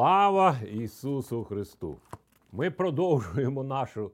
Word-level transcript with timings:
Слава 0.00 0.58
Ісусу 0.72 1.44
Христу! 1.44 1.96
Ми 2.52 2.70
продовжуємо 2.70 3.64
нашу 3.64 4.10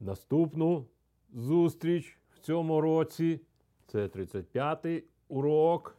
наступну 0.00 0.86
зустріч 1.32 2.18
в 2.34 2.38
цьому 2.38 2.80
році. 2.80 3.40
Це 3.86 4.06
35-й 4.06 5.04
урок, 5.28 5.96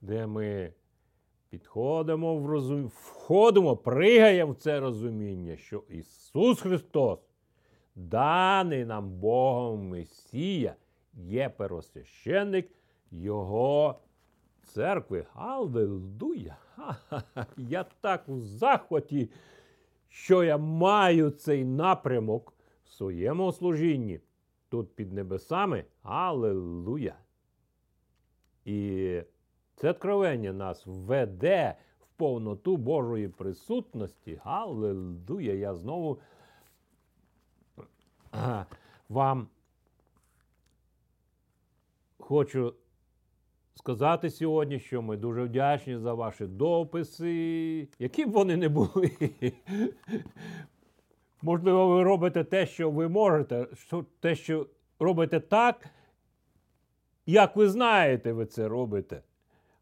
де 0.00 0.26
ми 0.26 0.72
підходимо 1.50 2.36
в 2.36 2.46
розум... 2.46 2.86
входимо, 2.86 3.76
пригаємо 3.76 4.52
в 4.52 4.56
це 4.56 4.80
розуміння, 4.80 5.56
що 5.56 5.82
Ісус 5.88 6.60
Христос, 6.60 7.18
даний 7.94 8.84
нам 8.84 9.10
Богом 9.10 9.88
Месія, 9.88 10.74
є 11.14 11.48
первосвященник 11.48 12.70
Його 13.10 14.00
церкви. 14.64 15.26
Аллилуйя! 15.34 16.56
Я 17.56 17.84
так 18.00 18.28
у 18.28 18.40
захваті, 18.40 19.30
що 20.08 20.44
я 20.44 20.58
маю 20.58 21.30
цей 21.30 21.64
напрямок 21.64 22.52
в 22.84 22.92
своєму 22.92 23.52
служінні 23.52 24.20
тут 24.68 24.94
під 24.94 25.12
небесами. 25.12 25.84
Аллилуйя! 26.02 27.14
І 28.64 29.22
це 29.76 29.90
откровення 29.90 30.52
нас 30.52 30.82
веде 30.86 31.76
в 32.00 32.06
повноту 32.06 32.76
Божої 32.76 33.28
присутності. 33.28 34.40
Аллилуйя! 34.44 35.54
Я 35.54 35.74
знову 35.74 36.18
вам 39.08 39.48
хочу 42.18 42.74
сказати 43.74 44.30
сьогодні, 44.30 44.80
що 44.80 45.02
ми 45.02 45.16
дуже 45.16 45.42
вдячні 45.42 45.98
за 45.98 46.14
ваші 46.14 46.46
дописи, 46.46 47.88
які 47.98 48.26
б 48.26 48.30
вони 48.30 48.56
не 48.56 48.68
були. 48.68 49.10
Можливо, 51.42 51.88
ви 51.88 52.02
робите 52.02 52.44
те, 52.44 52.66
що 52.66 52.90
ви 52.90 53.08
можете, 53.08 53.66
те, 54.20 54.34
що 54.34 54.66
робите 55.00 55.40
так, 55.40 55.86
як 57.26 57.56
ви 57.56 57.68
знаєте, 57.68 58.32
ви 58.32 58.46
це 58.46 58.68
робите. 58.68 59.22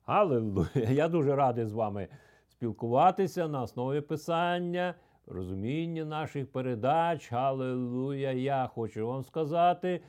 Аллилуйя! 0.04 0.68
Я 0.74 1.08
дуже 1.08 1.36
радий 1.36 1.66
з 1.66 1.72
вами 1.72 2.08
спілкуватися 2.48 3.48
на 3.48 3.62
основі 3.62 4.00
писання, 4.00 4.94
розуміння 5.26 6.04
наших 6.04 6.52
передач. 6.52 7.32
Аллилуйя! 7.32 8.32
Я 8.32 8.70
хочу 8.74 9.06
вам 9.06 9.24
сказати 9.24 10.00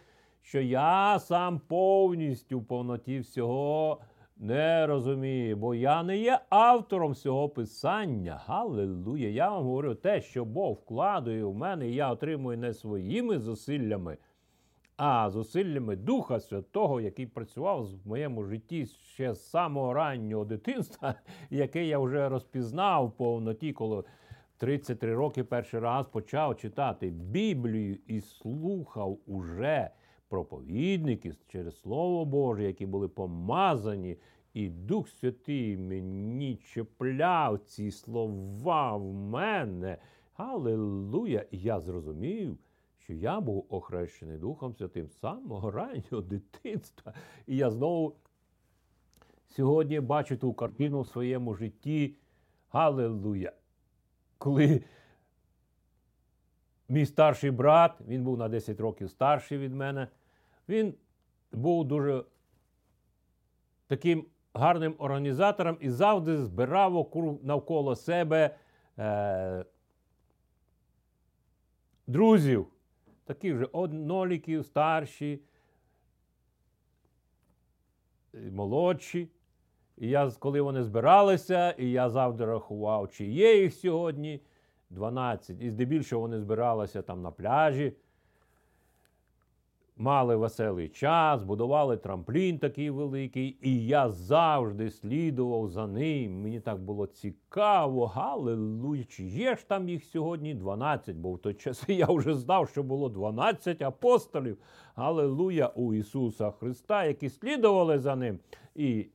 що 0.43 0.61
я 0.61 1.19
сам 1.19 1.59
повністю 1.59 2.59
в 2.59 2.65
повноті 2.65 3.19
всього 3.19 4.01
не 4.37 4.87
розумію, 4.87 5.57
бо 5.57 5.75
я 5.75 6.03
не 6.03 6.17
є 6.17 6.39
автором 6.49 7.11
всього 7.11 7.49
писання. 7.49 8.41
Галилуя! 8.45 9.27
Я 9.27 9.49
вам 9.49 9.63
говорю 9.63 9.95
те, 9.95 10.21
що 10.21 10.45
Бог 10.45 10.73
вкладує 10.73 11.43
в 11.43 11.55
мене, 11.55 11.89
і 11.89 11.95
я 11.95 12.11
отримую 12.11 12.57
не 12.57 12.73
своїми 12.73 13.39
зусиллями, 13.39 14.17
а 14.97 15.29
зусиллями 15.29 15.95
Духа 15.95 16.39
Святого, 16.39 17.01
який 17.01 17.25
працював 17.25 17.85
в 17.85 18.07
моєму 18.07 18.43
житті 18.43 18.85
ще 18.85 19.33
з 19.33 19.49
самого 19.49 19.93
раннього 19.93 20.45
дитинства, 20.45 21.15
яке 21.49 21.85
я 21.85 21.99
вже 21.99 22.29
розпізнав 22.29 23.07
в 23.07 23.11
повноті, 23.11 23.73
коли. 23.73 24.03
33 24.57 25.15
роки 25.15 25.43
перший 25.43 25.79
раз 25.79 26.07
почав 26.07 26.57
читати 26.57 27.09
Біблію 27.09 27.97
і 28.07 28.21
слухав 28.21 29.17
уже 29.25 29.89
проповідники 30.33 31.33
через 31.47 31.79
Слово 31.79 32.25
Боже, 32.25 32.63
які 32.63 32.85
були 32.85 33.07
помазані, 33.07 34.17
і 34.53 34.69
Дух 34.69 35.09
Святий 35.09 35.77
мені 35.77 36.55
чіпляв 36.55 37.59
ці 37.59 37.91
слова 37.91 38.97
в 38.97 39.13
мене. 39.13 39.97
Аллилуйя! 40.33 41.45
І 41.51 41.57
я 41.57 41.79
зрозумів, 41.79 42.57
що 42.97 43.13
я 43.13 43.39
був 43.39 43.65
охрещений 43.69 44.37
Духом 44.37 44.75
Святим 44.75 45.07
з 45.07 45.19
самого 45.19 45.71
раннього 45.71 46.21
дитинства. 46.21 47.13
І 47.47 47.57
я 47.57 47.69
знову 47.69 48.15
сьогодні 49.49 49.99
бачу 49.99 50.37
ту 50.37 50.53
картину 50.53 51.01
в 51.01 51.07
своєму 51.07 51.53
житті. 51.53 52.15
Аллилуйя! 52.69 53.51
Коли 54.37 54.83
мій 56.89 57.05
старший 57.05 57.51
брат, 57.51 58.01
він 58.07 58.23
був 58.23 58.37
на 58.37 58.49
10 58.49 58.79
років 58.79 59.09
старший 59.09 59.57
від 59.57 59.73
мене. 59.73 60.07
Він 60.69 60.93
був 61.51 61.85
дуже 61.85 62.23
таким 63.87 64.25
гарним 64.53 64.95
організатором 64.97 65.77
і 65.79 65.89
завжди 65.89 66.37
збирав 66.37 67.11
навколо 67.43 67.95
себе 67.95 68.55
е, 68.99 69.65
друзів, 72.07 72.67
таких 73.25 73.55
вже 73.55 73.67
одноліків, 73.71 74.65
старші, 74.65 75.39
молодші. 78.33 79.29
І 79.97 80.09
я, 80.09 80.31
коли 80.39 80.61
вони 80.61 80.83
збиралися, 80.83 81.71
і 81.71 81.91
я 81.91 82.09
завжди 82.09 82.45
рахував, 82.45 83.11
чи 83.11 83.25
є 83.25 83.61
їх 83.61 83.73
сьогодні 83.73 84.41
12. 84.89 85.61
І 85.61 85.69
здебільшого 85.69 86.21
вони 86.21 86.39
збиралися 86.39 87.01
там 87.01 87.21
на 87.21 87.31
пляжі 87.31 87.93
мали 89.97 90.35
веселий 90.35 90.89
час, 90.89 91.43
будували 91.43 91.97
трамплін 91.97 92.59
такий 92.59 92.89
великий, 92.89 93.57
і 93.61 93.85
я 93.85 94.09
завжди 94.09 94.89
слідував 94.89 95.69
за 95.69 95.87
ним. 95.87 96.41
Мені 96.41 96.59
так 96.59 96.81
було 96.81 97.07
цікаво, 97.07 98.05
галилуй, 98.05 99.03
чи 99.03 99.23
є 99.23 99.55
ж 99.55 99.67
там 99.67 99.89
їх 99.89 100.03
сьогодні 100.03 100.53
12, 100.53 101.15
бо 101.15 101.33
в 101.33 101.39
той 101.39 101.53
час 101.53 101.83
я 101.87 102.05
вже 102.05 102.35
знав, 102.35 102.69
що 102.69 102.83
було 102.83 103.09
12 103.09 103.81
апостолів. 103.81 104.57
Галилуя 104.95 105.67
у 105.67 105.93
Ісуса 105.93 106.51
Христа, 106.51 107.05
які 107.05 107.29
слідували 107.29 107.99
за 107.99 108.15
ним. 108.15 108.39
І 108.75 109.07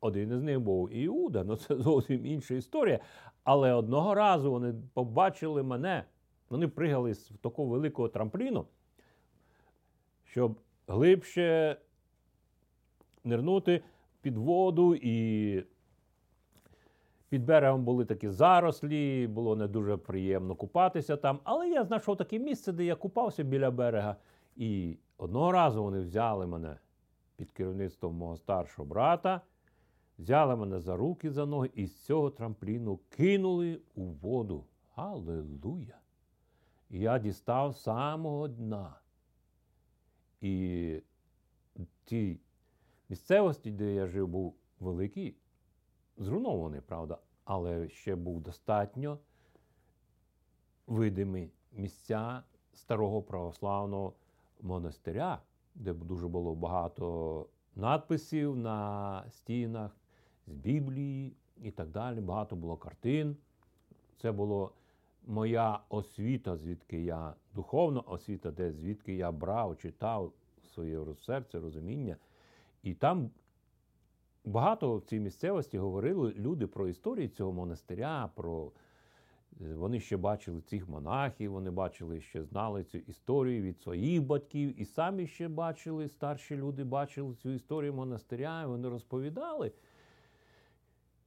один 0.00 0.32
із 0.32 0.42
них 0.42 0.60
був 0.60 0.92
Іуда, 0.92 1.44
ну 1.44 1.56
це 1.56 1.76
зовсім 1.76 2.26
інша 2.26 2.54
історія. 2.54 2.98
Але 3.44 3.72
одного 3.72 4.14
разу 4.14 4.50
вони 4.50 4.74
побачили 4.94 5.62
мене. 5.62 6.04
Вони 6.50 6.68
пригали 6.68 7.14
з 7.14 7.32
такого 7.42 7.68
великого 7.68 8.08
трампліну 8.08 8.64
щоб 10.30 10.56
глибше 10.86 11.76
нирнути 13.24 13.82
під 14.20 14.36
воду 14.36 14.94
і 14.94 15.64
під 17.28 17.44
берегом 17.44 17.84
були 17.84 18.04
такі 18.04 18.28
зарослі, 18.28 19.26
було 19.26 19.56
не 19.56 19.68
дуже 19.68 19.96
приємно 19.96 20.54
купатися 20.54 21.16
там. 21.16 21.40
Але 21.44 21.68
я 21.68 21.84
знайшов 21.84 22.16
таке 22.16 22.38
місце, 22.38 22.72
де 22.72 22.84
я 22.84 22.94
купався 22.94 23.42
біля 23.42 23.70
берега. 23.70 24.16
І 24.56 24.98
одного 25.18 25.52
разу 25.52 25.82
вони 25.82 26.00
взяли 26.00 26.46
мене 26.46 26.76
під 27.36 27.50
керівництвом 27.50 28.14
мого 28.14 28.36
старшого 28.36 28.88
брата, 28.88 29.40
взяли 30.18 30.56
мене 30.56 30.80
за 30.80 30.96
руки, 30.96 31.30
за 31.30 31.46
ноги 31.46 31.70
і 31.74 31.86
з 31.86 32.04
цього 32.04 32.30
трампліну 32.30 33.00
кинули 33.08 33.80
у 33.94 34.02
воду. 34.02 34.64
Аллилуйя! 34.94 35.98
І 36.90 36.98
я 36.98 37.18
дістав 37.18 37.76
самого 37.76 38.48
дна. 38.48 38.94
І 40.40 41.02
ті 42.04 42.40
місцевості, 43.08 43.70
де 43.70 43.94
я 43.94 44.06
жив, 44.06 44.28
був 44.28 44.54
великий, 44.80 45.36
зруйнований, 46.16 46.80
правда, 46.80 47.18
але 47.44 47.88
ще 47.88 48.16
був 48.16 48.40
достатньо 48.40 49.18
видимі 50.86 51.50
місця 51.72 52.42
старого 52.72 53.22
православного 53.22 54.14
монастиря, 54.60 55.42
де 55.74 55.92
дуже 55.92 56.28
було 56.28 56.54
багато 56.54 57.46
надписів 57.76 58.56
на 58.56 59.24
стінах 59.30 59.96
з 60.46 60.52
Біблії 60.52 61.36
і 61.62 61.70
так 61.70 61.90
далі. 61.90 62.20
Багато 62.20 62.56
було 62.56 62.76
картин. 62.76 63.36
Це 64.16 64.32
було 64.32 64.72
моя 65.26 65.80
освіта, 65.88 66.56
звідки 66.56 67.02
я 67.02 67.34
духовна 67.54 68.00
освіта, 68.00 68.50
де 68.50 68.72
звідки 68.72 69.14
я 69.14 69.32
брав, 69.32 69.78
читав 69.78 70.32
своє 70.64 71.00
серце, 71.20 71.60
розуміння. 71.60 72.16
І 72.82 72.94
там 72.94 73.30
багато 74.44 74.96
в 74.96 75.02
цій 75.02 75.20
місцевості 75.20 75.78
говорили 75.78 76.32
люди 76.32 76.66
про 76.66 76.88
історію 76.88 77.28
цього 77.28 77.52
монастиря. 77.52 78.30
про... 78.34 78.72
Е, 79.60 79.74
вони 79.74 80.00
ще 80.00 80.16
бачили 80.16 80.60
цих 80.60 80.88
монахів, 80.88 81.52
вони 81.52 81.70
бачили, 81.70 82.20
ще 82.20 82.44
знали 82.44 82.84
цю 82.84 82.98
історію 82.98 83.62
від 83.62 83.80
своїх 83.80 84.22
батьків, 84.22 84.80
і 84.80 84.84
самі 84.84 85.26
ще 85.26 85.48
бачили, 85.48 86.08
старші 86.08 86.56
люди 86.56 86.84
бачили 86.84 87.34
цю 87.34 87.50
історію 87.50 87.94
монастиря, 87.94 88.62
і 88.62 88.66
вони 88.66 88.88
розповідали. 88.88 89.72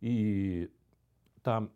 І 0.01 0.67
там 1.41 1.69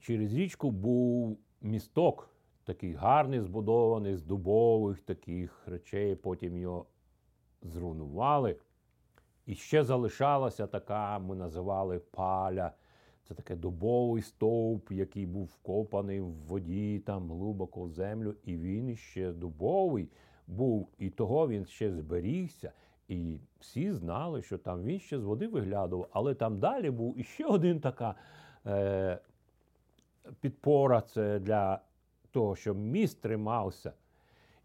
через 0.00 0.34
річку 0.34 0.70
був 0.70 1.38
місток, 1.60 2.28
такий 2.64 2.92
гарний, 2.92 3.40
збудований 3.40 4.16
з 4.16 4.22
дубових 4.22 5.00
таких 5.00 5.62
речей. 5.66 6.14
Потім 6.14 6.56
його 6.56 6.86
зруйнували. 7.62 8.56
І 9.46 9.54
ще 9.54 9.84
залишалася 9.84 10.66
така, 10.66 11.18
ми 11.18 11.36
називали 11.36 11.98
паля, 11.98 12.72
Це 13.24 13.34
таке 13.34 13.56
дубовий 13.56 14.22
стовп, 14.22 14.92
який 14.92 15.26
був 15.26 15.44
вкопаний 15.44 16.20
в 16.20 16.32
воді, 16.32 16.98
там 16.98 17.30
глибоко 17.30 17.82
в 17.82 17.90
землю, 17.90 18.34
і 18.44 18.56
він 18.56 18.96
ще 18.96 19.32
дубовий 19.32 20.08
був, 20.46 20.88
і 20.98 21.10
того 21.10 21.48
він 21.48 21.66
ще 21.66 21.92
зберігся. 21.92 22.72
І 23.08 23.40
всі 23.60 23.92
знали, 23.92 24.42
що 24.42 24.58
там 24.58 24.82
він 24.82 24.98
ще 24.98 25.18
з 25.18 25.24
води 25.24 25.48
виглядав, 25.48 26.08
але 26.12 26.34
там 26.34 26.58
далі 26.58 26.90
був 26.90 27.20
іще 27.20 27.44
один 27.44 27.80
така 27.80 28.14
е, 28.66 29.18
підпора 30.40 31.00
це 31.00 31.38
для 31.38 31.80
того, 32.30 32.56
щоб 32.56 32.78
міст 32.78 33.20
тримався. 33.20 33.92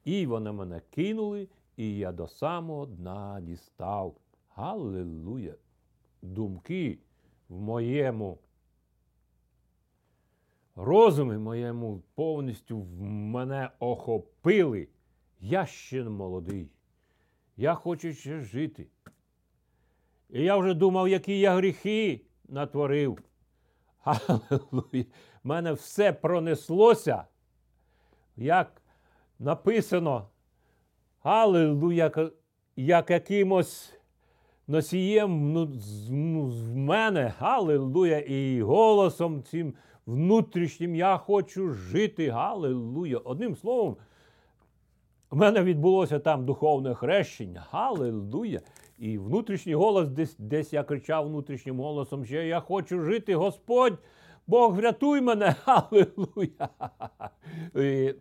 І 0.05 0.25
вони 0.25 0.51
мене 0.51 0.81
кинули, 0.89 1.47
і 1.77 1.97
я 1.97 2.11
до 2.11 2.27
самого 2.27 2.85
дна 2.85 3.41
дістав. 3.41 4.15
Галилуя! 4.49 5.53
Думки 6.21 6.99
в 7.49 7.59
моєму 7.59 8.37
розумі 10.77 11.37
моєму 11.37 12.01
повністю 12.15 12.79
в 12.79 13.01
мене 13.01 13.69
охопили. 13.79 14.87
Я 15.39 15.65
ще 15.65 16.03
молодий. 16.03 16.69
Я 17.57 17.75
хочу 17.75 18.13
ще 18.13 18.41
жити. 18.41 18.87
І 20.29 20.43
я 20.43 20.57
вже 20.57 20.73
думав, 20.73 21.07
які 21.07 21.39
я 21.39 21.55
гріхи 21.55 22.21
натворив. 22.47 23.19
Аллилуйя. 24.03 25.05
В 25.47 25.49
мене 25.49 25.73
все 25.73 26.13
пронеслося, 26.13 27.23
як 28.37 28.81
написано. 29.39 30.27
Аллилуйя, 31.23 32.11
як 32.75 33.09
якимось 33.09 33.93
носієм 34.67 35.53
ну, 35.53 35.71
ну, 36.09 36.51
з 36.51 36.73
мене, 36.73 37.33
Аллилуйя, 37.39 38.19
і 38.19 38.61
голосом 38.61 39.43
цим 39.43 39.73
внутрішнім 40.05 40.95
я 40.95 41.17
хочу 41.17 41.69
жити. 41.69 42.29
Аллилуйя. 42.29 43.17
Одним 43.17 43.55
словом, 43.55 43.97
у 45.31 45.35
мене 45.35 45.63
відбулося 45.63 46.19
там 46.19 46.45
духовне 46.45 46.93
хрещення. 46.93 47.67
Аллилуйя. 47.71 48.61
І 48.97 49.17
внутрішній 49.17 49.75
голос, 49.75 50.09
десь 50.09 50.35
десь 50.37 50.73
я 50.73 50.83
кричав 50.83 51.27
внутрішнім 51.27 51.79
голосом, 51.79 52.25
що 52.25 52.41
я 52.41 52.59
хочу 52.59 53.01
жити, 53.01 53.35
Господь, 53.35 53.97
Бог 54.47 54.75
врятуй 54.75 55.21
мене, 55.21 55.55
Аллилуйя. 55.65 56.69
І 57.75 58.15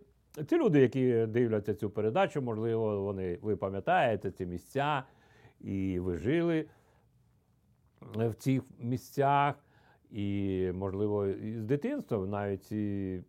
Ці 0.47 0.57
люди, 0.57 0.79
які 0.81 1.25
дивляться 1.25 1.73
цю 1.73 1.89
передачу, 1.89 2.41
можливо, 2.41 3.03
вони, 3.03 3.39
ви 3.41 3.55
пам'ятаєте 3.55 4.31
ці 4.31 4.45
місця, 4.45 5.03
і 5.61 5.99
ви 5.99 6.17
жили 6.17 6.65
в 8.01 8.33
цих 8.33 8.63
місцях, 8.79 9.55
і, 10.11 10.71
можливо, 10.75 11.27
з 11.31 11.63
дитинства 11.63 12.17
навіть 12.17 12.63
ці 12.63 13.23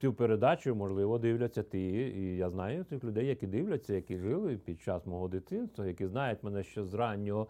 цю 0.00 0.12
передачу, 0.14 0.74
можливо, 0.74 1.18
дивляться 1.18 1.62
ти. 1.62 1.80
І 1.80 2.36
я 2.36 2.50
знаю 2.50 2.84
тих 2.84 3.04
людей, 3.04 3.26
які 3.26 3.46
дивляться, 3.46 3.94
які 3.94 4.18
жили 4.18 4.56
під 4.56 4.80
час 4.80 5.06
мого 5.06 5.28
дитинства, 5.28 5.86
які 5.86 6.06
знають 6.06 6.42
мене 6.42 6.62
ще 6.62 6.84
з 6.84 6.94
раннього 6.94 7.46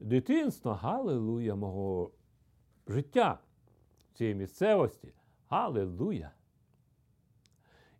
дитинства, 0.00 0.74
галилуя, 0.74 1.54
мого 1.54 2.10
життя 2.88 3.38
цій 4.14 4.34
місцевості. 4.34 5.12
Галилуя. 5.48 6.30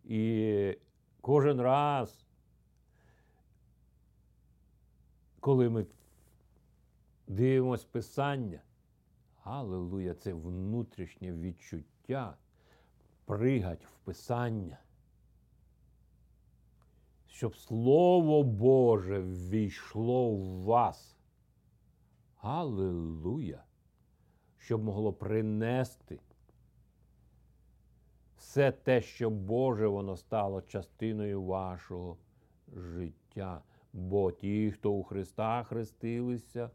І 0.03 0.77
кожен 1.21 1.61
раз, 1.61 2.27
коли 5.39 5.69
ми 5.69 5.85
дивимось 7.27 7.85
Писання, 7.85 8.61
Аллилуйя, 9.43 10.13
це 10.13 10.33
внутрішнє 10.33 11.31
відчуття 11.31 12.37
пригать 13.25 13.85
в 13.85 14.05
Писання, 14.05 14.77
щоб 17.27 17.55
Слово 17.55 18.43
Боже 18.43 19.19
ввійшло 19.19 20.35
в 20.35 20.63
вас. 20.63 21.17
Аллилуйя! 22.37 23.63
Щоб 24.65 24.83
могло 24.83 25.13
принести 25.13 26.19
все 28.37 28.71
те, 28.71 29.01
що 29.01 29.29
Боже, 29.29 29.87
воно 29.87 30.17
стало 30.17 30.61
частиною 30.61 31.43
вашого 31.43 32.17
життя. 32.75 33.61
Бо 33.93 34.31
ті, 34.31 34.71
хто 34.71 34.91
у 34.91 35.03
Христа 35.03 35.63
хрестилися, 35.63 36.69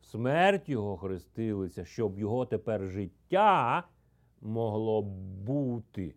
в 0.00 0.06
смерть 0.06 0.68
Його 0.68 0.96
хрестилися, 0.96 1.84
щоб 1.84 2.18
Його 2.18 2.46
тепер 2.46 2.86
життя 2.86 3.84
могло 4.40 5.02
бути 5.46 6.14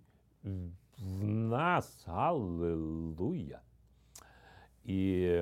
в 0.97 1.23
нас. 1.23 2.07
Аллилуйя. 2.07 3.61
І 4.85 5.39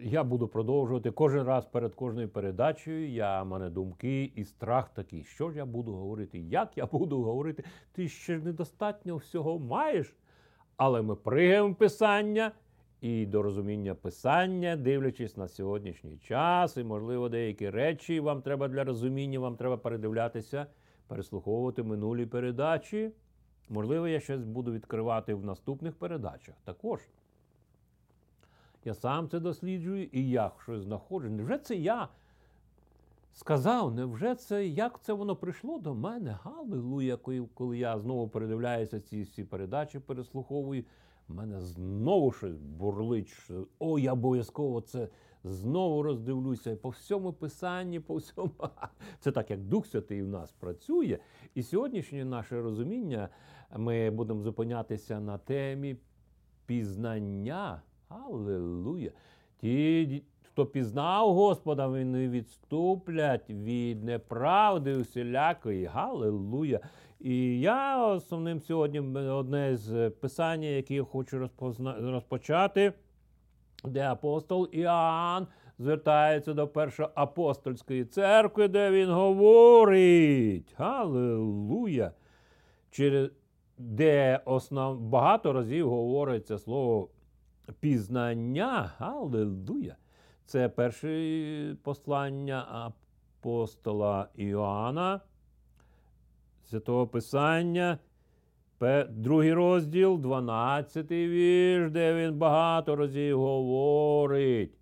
я 0.00 0.24
буду 0.24 0.48
продовжувати 0.48 1.10
кожен 1.10 1.42
раз 1.42 1.66
перед 1.66 1.94
кожною 1.94 2.28
передачею. 2.28 3.10
Я 3.10 3.44
мене 3.44 3.70
думки 3.70 4.32
і 4.34 4.44
страх 4.44 4.90
такий. 4.94 5.24
Що 5.24 5.50
ж 5.50 5.58
я 5.58 5.66
буду 5.66 5.92
говорити? 5.92 6.38
Як 6.38 6.78
я 6.78 6.86
буду 6.86 7.22
говорити? 7.22 7.64
Ти 7.92 8.08
ще 8.08 8.38
ж 8.38 8.44
недостатньо 8.44 9.16
всього 9.16 9.58
маєш. 9.58 10.16
Але 10.76 11.02
ми 11.02 11.16
пригаємо 11.16 11.74
писання 11.74 12.52
і 13.00 13.26
до 13.26 13.42
розуміння 13.42 13.94
писання, 13.94 14.76
дивлячись 14.76 15.36
на 15.36 15.48
сьогоднішній 15.48 16.18
час, 16.18 16.76
і, 16.76 16.84
можливо, 16.84 17.28
деякі 17.28 17.70
речі 17.70 18.20
вам 18.20 18.42
треба 18.42 18.68
для 18.68 18.84
розуміння, 18.84 19.40
вам 19.40 19.56
треба 19.56 19.76
передивлятися, 19.76 20.66
переслуховувати 21.06 21.82
минулі 21.82 22.26
передачі. 22.26 23.10
Можливо, 23.68 24.08
я 24.08 24.20
щось 24.20 24.42
буду 24.42 24.72
відкривати 24.72 25.34
в 25.34 25.44
наступних 25.44 25.94
передачах 25.94 26.54
також. 26.64 27.00
Я 28.86 28.94
сам 28.94 29.28
це 29.28 29.40
досліджую 29.40 30.08
і 30.12 30.30
я 30.30 30.52
щось 30.62 30.82
знаходжу. 30.82 31.30
Невже 31.30 31.58
це 31.58 31.76
я 31.76 32.08
сказав? 33.32 33.94
Невже 33.94 34.34
це 34.34 34.66
як 34.66 35.00
це 35.02 35.12
воно 35.12 35.36
прийшло 35.36 35.78
до 35.78 35.94
мене? 35.94 36.38
Галилуя, 36.42 37.16
коли 37.54 37.78
я 37.78 37.98
знову 37.98 38.28
передивляюся 38.28 39.00
ці 39.00 39.22
всі 39.22 39.44
передачі, 39.44 39.98
переслуховую. 39.98 40.84
в 41.28 41.34
мене 41.34 41.60
знову 41.60 42.32
щось 42.32 42.56
бурлить. 42.56 43.50
О, 43.78 43.98
я 43.98 44.12
обов'язково 44.12 44.80
це 44.80 45.08
знову 45.44 46.02
роздивлюся. 46.02 46.76
По 46.76 46.88
всьому 46.88 47.32
писанні, 47.32 48.00
по 48.00 48.14
всьому. 48.16 48.50
Це 49.20 49.32
так, 49.32 49.50
як 49.50 49.60
Дух 49.60 49.86
Святий 49.86 50.22
в 50.22 50.28
нас 50.28 50.52
працює. 50.52 51.18
І 51.54 51.62
сьогоднішнє 51.62 52.24
наше 52.24 52.62
розуміння 52.62 53.28
ми 53.76 54.10
будемо 54.10 54.42
зупинятися 54.42 55.20
на 55.20 55.38
темі 55.38 55.96
пізнання. 56.66 57.82
Аллилуйя. 58.08 59.10
Ті, 59.60 60.22
хто 60.42 60.66
пізнав 60.66 61.34
Господа, 61.34 61.86
вони 61.86 62.28
відступлять 62.28 63.50
від 63.50 64.04
неправди 64.04 64.96
усілякої. 64.96 65.84
Галилуя. 65.84 66.80
І 67.20 67.60
я 67.60 68.06
основним 68.06 68.60
сьогодні 68.60 69.00
одне 69.30 69.76
з 69.76 70.10
писань, 70.10 70.62
яке 70.62 70.94
я 70.94 71.04
хочу 71.04 71.38
розпозна... 71.38 71.96
розпочати, 72.00 72.92
де 73.84 74.08
апостол 74.08 74.68
Іоанн 74.72 75.46
звертається 75.78 76.54
до 76.54 76.68
першої 76.68 77.08
апостольської 77.14 78.04
церкви, 78.04 78.68
де 78.68 78.90
він 78.90 79.10
говорить. 79.10 80.74
Галилуя! 80.76 82.12
Через 82.90 83.30
де 83.78 84.40
основ... 84.44 85.00
багато 85.00 85.52
разів 85.52 85.90
говориться 85.90 86.58
слово 86.58 87.08
пізнання. 87.80 88.92
Аллилуйя. 88.98 89.96
Це 90.46 90.68
перше 90.68 91.76
послання 91.82 92.66
апостола 93.40 94.28
Іоанна, 94.34 95.20
Святого 96.64 97.06
Писання, 97.06 97.98
другий 99.08 99.52
розділ, 99.52 100.18
12 100.18 101.10
вірш, 101.10 101.90
де 101.90 102.14
він 102.14 102.34
багато 102.34 102.96
разів 102.96 103.40
говорить. 103.40 104.78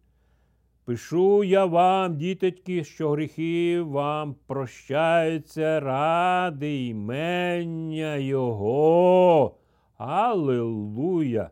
Пишу 0.85 1.45
я 1.45 1.65
вам, 1.65 2.17
діточки, 2.17 2.85
що 2.85 3.11
гріхи 3.11 3.81
вам 3.81 4.37
прощаються 4.47 5.81
ради 5.81 6.87
імення 6.87 8.17
Його. 8.17 9.57
Аллилуйя! 9.97 11.51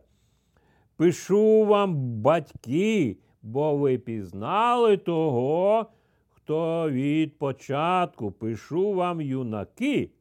Пишу 0.97 1.65
вам, 1.65 1.95
батьки, 2.21 3.17
бо 3.41 3.77
ви 3.77 3.97
пізнали 3.97 4.97
того, 4.97 5.85
хто 6.29 6.89
від 6.91 7.37
початку 7.37 8.31
пишу 8.31 8.93
вам, 8.93 9.21
юнаки, 9.21 10.11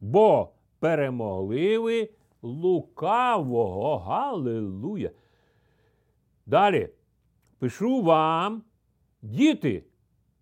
бо 0.00 0.48
перемогли 0.78 1.78
ви 1.78 2.08
лукавого. 2.42 3.98
Галилуя. 3.98 5.10
Далі. 6.46 6.88
Пишу 7.60 8.02
вам, 8.02 8.62
діти, 9.22 9.84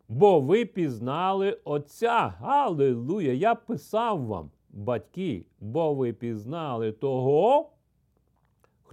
бо 0.08 0.40
ви 0.40 0.64
пізнали 0.64 1.58
Отця. 1.64 2.34
Аллилуйя! 2.40 3.32
Я 3.32 3.54
писав 3.54 4.26
вам, 4.26 4.50
батьки, 4.70 5.46
бо 5.60 5.94
ви 5.94 6.12
пізнали 6.12 6.92
того, 6.92 7.70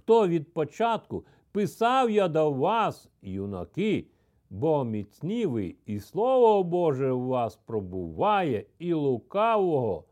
хто 0.06 0.28
від 0.28 0.54
початку 0.54 1.26
писав 1.52 2.10
я 2.10 2.28
до 2.28 2.50
вас, 2.50 3.10
юнаки, 3.22 4.06
бо 4.50 4.84
міцні 4.84 5.46
ви, 5.46 5.74
і 5.86 6.00
Слово 6.00 6.64
Боже 6.64 7.12
в 7.12 7.26
вас 7.26 7.56
пробуває, 7.56 8.66
і 8.78 8.92
лукавого 8.92 10.04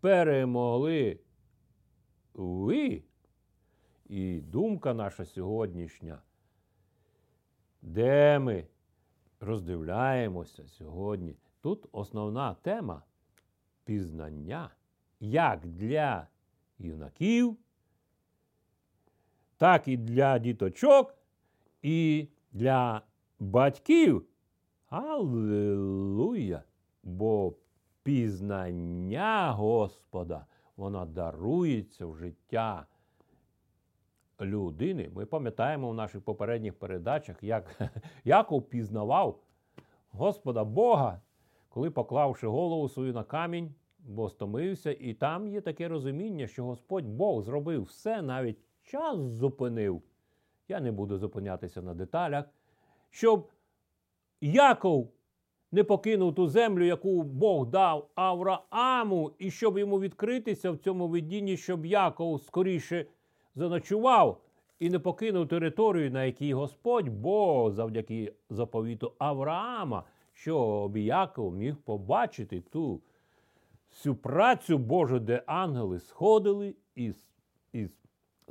перемогли 0.00 1.20
ви. 2.34 3.02
І 4.06 4.40
думка 4.40 4.94
наша 4.94 5.24
сьогоднішня, 5.24 6.22
де 7.82 8.38
ми 8.38 8.66
роздивляємося 9.40 10.68
сьогодні. 10.68 11.36
Тут 11.60 11.86
основна 11.92 12.54
тема 12.54 13.02
пізнання 13.84 14.70
як 15.20 15.66
для 15.66 16.26
юнаків, 16.78 17.56
так 19.56 19.88
і 19.88 19.96
для 19.96 20.38
діточок, 20.38 21.14
і 21.82 22.28
для 22.52 23.02
батьків. 23.38 24.26
Аллилуйя! 24.88 26.62
Бо 27.02 27.54
пізнання 28.02 29.52
Господа, 29.52 30.46
воно 30.76 31.04
дарується 31.04 32.06
в 32.06 32.16
життя 32.16 32.86
людини. 34.40 35.10
Ми 35.14 35.26
пам'ятаємо 35.26 35.90
в 35.90 35.94
наших 35.94 36.22
попередніх 36.22 36.74
передачах, 36.74 37.42
як 37.42 37.80
Яков 38.24 38.62
пізнавав 38.62 39.40
Господа 40.10 40.64
Бога, 40.64 41.20
коли 41.68 41.90
поклавши 41.90 42.46
голову 42.46 42.88
свою 42.88 43.12
на 43.12 43.24
камінь, 43.24 43.74
бо 43.98 44.28
стомився, 44.28 44.96
і 45.00 45.14
там 45.14 45.48
є 45.48 45.60
таке 45.60 45.88
розуміння, 45.88 46.46
що 46.46 46.64
Господь 46.64 47.06
Бог 47.06 47.42
зробив 47.42 47.82
все, 47.82 48.22
навіть 48.22 48.58
час 48.86 49.18
зупинив. 49.18 50.02
Я 50.68 50.80
не 50.80 50.92
буду 50.92 51.18
зупинятися 51.18 51.82
на 51.82 51.94
деталях, 51.94 52.44
щоб 53.10 53.48
Яков 54.40 55.12
не 55.72 55.84
покинув 55.84 56.34
ту 56.34 56.48
землю, 56.48 56.84
яку 56.84 57.22
Бог 57.22 57.66
дав 57.66 58.10
Аврааму, 58.14 59.32
і 59.38 59.50
щоб 59.50 59.78
йому 59.78 60.00
відкритися 60.00 60.70
в 60.70 60.78
цьому 60.78 61.08
видінні, 61.08 61.56
щоб 61.56 61.86
Яков 61.86 62.42
скоріше 62.42 63.06
заночував 63.54 64.40
і 64.78 64.90
не 64.90 64.98
покинув 64.98 65.48
територію, 65.48 66.10
на 66.10 66.24
якій 66.24 66.54
Господь 66.54 67.08
Бог 67.08 67.70
завдяки 67.70 68.32
заповіту 68.50 69.12
Авраама, 69.18 70.04
щоб 70.32 70.96
Яков 70.96 71.54
міг 71.54 71.76
побачити 71.76 72.60
ту 72.60 73.00
всю 73.90 74.14
працю 74.14 74.78
Божу, 74.78 75.18
де 75.18 75.42
ангели 75.46 76.00
сходили 76.00 76.74
і, 76.94 77.12
і 77.72 77.88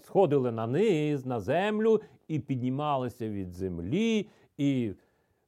сходили 0.01 0.51
на 0.51 0.67
низ, 0.67 1.25
на 1.25 1.39
землю, 1.39 2.01
і 2.27 2.39
піднімалися 2.39 3.29
від 3.29 3.51
землі. 3.51 4.29
і 4.57 4.93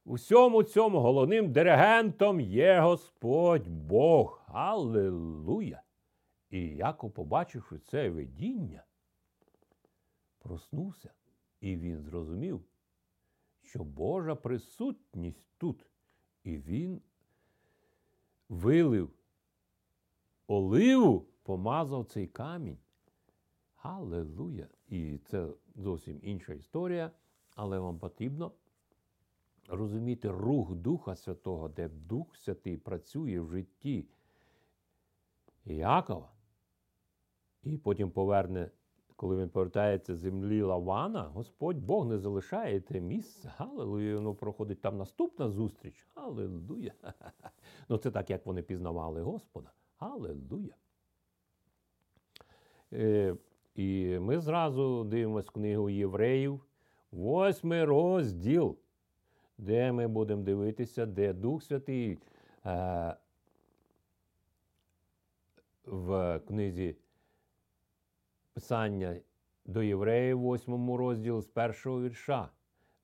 Усьому 0.08 0.62
цьому 0.62 1.00
головним 1.00 1.52
диригентом 1.52 2.40
є 2.40 2.80
Господь 2.80 3.68
Бог. 3.68 4.42
Аллилуйя! 4.46 5.82
І 6.50 6.60
Яков, 6.60 7.10
побачивши 7.10 7.78
це 7.78 8.10
видіння, 8.10 8.84
проснувся, 10.38 11.12
і 11.60 11.76
він 11.76 12.00
зрозумів, 12.00 12.64
що 13.62 13.84
Божа 13.84 14.34
присутність 14.34 15.44
тут, 15.58 15.86
і 16.44 16.58
він 16.58 17.02
вилив 18.48 19.10
оливу, 20.46 21.26
помазав 21.42 22.04
цей 22.04 22.26
камінь. 22.26 22.78
Аллилуйя! 23.82 24.68
І 24.88 25.18
це 25.18 25.48
зовсім 25.76 26.20
інша 26.22 26.52
історія, 26.52 27.10
але 27.54 27.78
вам 27.78 27.98
потрібно 27.98 28.52
розуміти 29.68 30.30
рух 30.30 30.74
Духа 30.74 31.16
Святого, 31.16 31.68
де 31.68 31.88
Дух 31.88 32.36
Святий 32.36 32.76
працює 32.76 33.40
в 33.40 33.50
житті 33.50 34.08
Якова, 35.64 36.32
і 37.62 37.78
потім 37.78 38.10
поверне, 38.10 38.70
коли 39.16 39.36
він 39.36 39.48
повертається 39.48 40.16
з 40.16 40.18
землі 40.18 40.62
Лавана, 40.62 41.22
Господь 41.22 41.78
Бог 41.78 42.06
не 42.06 42.18
залишає 42.18 42.80
те 42.80 43.00
місце. 43.00 43.52
Галилуя, 43.56 44.14
воно 44.14 44.34
проходить 44.34 44.80
там 44.80 44.96
наступна 44.96 45.50
зустріч. 45.50 46.06
Аллилуйя. 46.14 46.92
Ну 47.88 47.98
це 47.98 48.10
так, 48.10 48.30
як 48.30 48.46
вони 48.46 48.62
пізнавали 48.62 49.22
Господа. 49.22 49.72
Аллилуйя. 49.98 50.74
І 53.78 54.18
ми 54.18 54.40
зразу 54.40 55.04
дивимося 55.04 55.50
книгу 55.50 55.90
Євреїв, 55.90 56.60
восьмий 57.12 57.84
розділ 57.84 58.76
де 59.58 59.92
ми 59.92 60.08
будемо 60.08 60.42
дивитися, 60.42 61.06
де 61.06 61.32
Дух 61.32 61.62
Святий 61.62 62.18
е, 62.66 63.16
в 65.84 66.40
книзі 66.48 66.96
Писання 68.54 69.16
до 69.64 69.82
євреїв, 69.82 70.40
8 70.40 70.94
розділі 70.94 71.40
з 71.40 71.46
першого 71.46 72.02
вірша. 72.02 72.48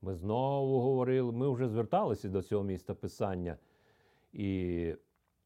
Ми 0.02 0.14
знову 0.14 0.80
говорили, 0.80 1.32
ми 1.32 1.50
вже 1.50 1.68
зверталися 1.68 2.28
до 2.28 2.42
цього 2.42 2.64
міста 2.64 2.94
Писання, 2.94 3.56
і 4.32 4.94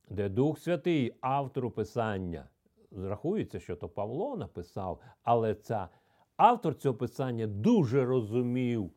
де 0.08 0.28
Дух 0.28 0.58
Святий, 0.58 1.14
автору 1.20 1.70
Писання, 1.70 2.48
рахується, 2.90 3.60
що 3.60 3.76
то 3.76 3.88
Павло 3.88 4.36
написав, 4.36 5.00
але 5.22 5.54
це 5.54 5.88
автор 6.36 6.74
цього 6.74 6.94
писання 6.94 7.46
дуже 7.46 8.04
розумів 8.04 8.90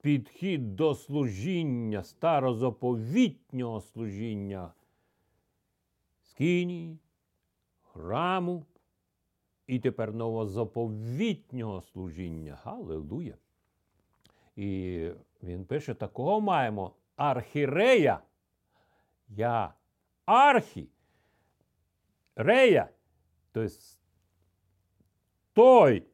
підхід 0.00 0.76
до 0.76 0.94
служіння, 0.94 2.02
старозаповітнього 2.02 3.80
служіння 3.80 4.72
скинії, 6.22 6.98
храму 7.82 8.66
і 9.66 9.78
тепер 9.78 10.14
новозаповітнього 10.14 11.82
служіння. 11.82 12.58
Галилуя! 12.62 13.34
І 14.56 15.10
він 15.42 15.64
пише: 15.64 15.94
такого 15.94 16.40
маємо 16.40 16.94
архірея. 17.16 18.20
Я 19.28 19.74
архі. 20.28 20.88
Рея, 22.36 22.88
тобто 23.52 23.74
той, 25.52 26.06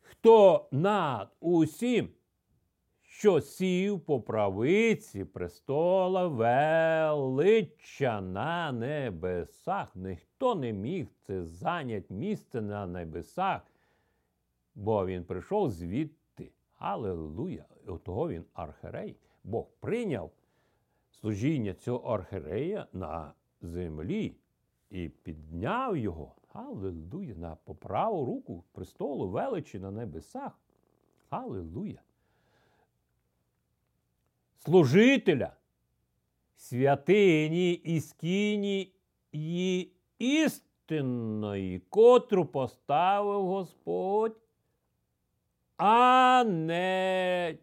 хто 0.00 0.68
над 0.70 1.28
усім, 1.40 2.08
що 3.02 3.40
сів 3.40 4.00
по 4.00 4.20
правиці 4.20 5.24
престола 5.24 6.28
велича 6.28 8.20
на 8.20 8.72
небесах. 8.72 9.96
Ніхто 9.96 10.54
не 10.54 10.72
міг 10.72 11.06
це 11.26 11.44
зайняти 11.44 12.14
місце 12.14 12.62
на 12.62 12.86
небесах, 12.86 13.62
бо 14.74 15.06
він 15.06 15.24
прийшов 15.24 15.70
звідти. 15.70 16.52
Аллилуйя! 16.78 17.64
І 17.84 17.98
того 18.04 18.28
він 18.28 18.44
архерей. 18.54 19.16
Бог 19.44 19.66
прийняв 19.80 20.30
служіння 21.20 21.74
цього 21.74 22.14
архерея 22.14 22.86
на 22.92 23.32
землі 23.60 24.36
і 24.90 25.08
підняв 25.08 25.96
його. 25.96 26.34
Аллилуйя! 26.52 27.34
На 27.34 27.56
по 27.64 27.74
праву 27.74 28.24
руку 28.24 28.64
престолу 28.72 29.28
величі 29.28 29.78
на 29.78 29.90
небесах. 29.90 30.52
Аллилуйя! 31.30 32.02
Служителя 34.56 35.52
святині 36.56 37.72
і 37.72 38.00
скіні 38.00 38.92
її 39.32 39.92
істинної, 40.18 41.78
котру 41.78 42.46
поставив 42.46 43.46
Господь, 43.46 44.36
а 45.76 46.44
не 46.44 47.58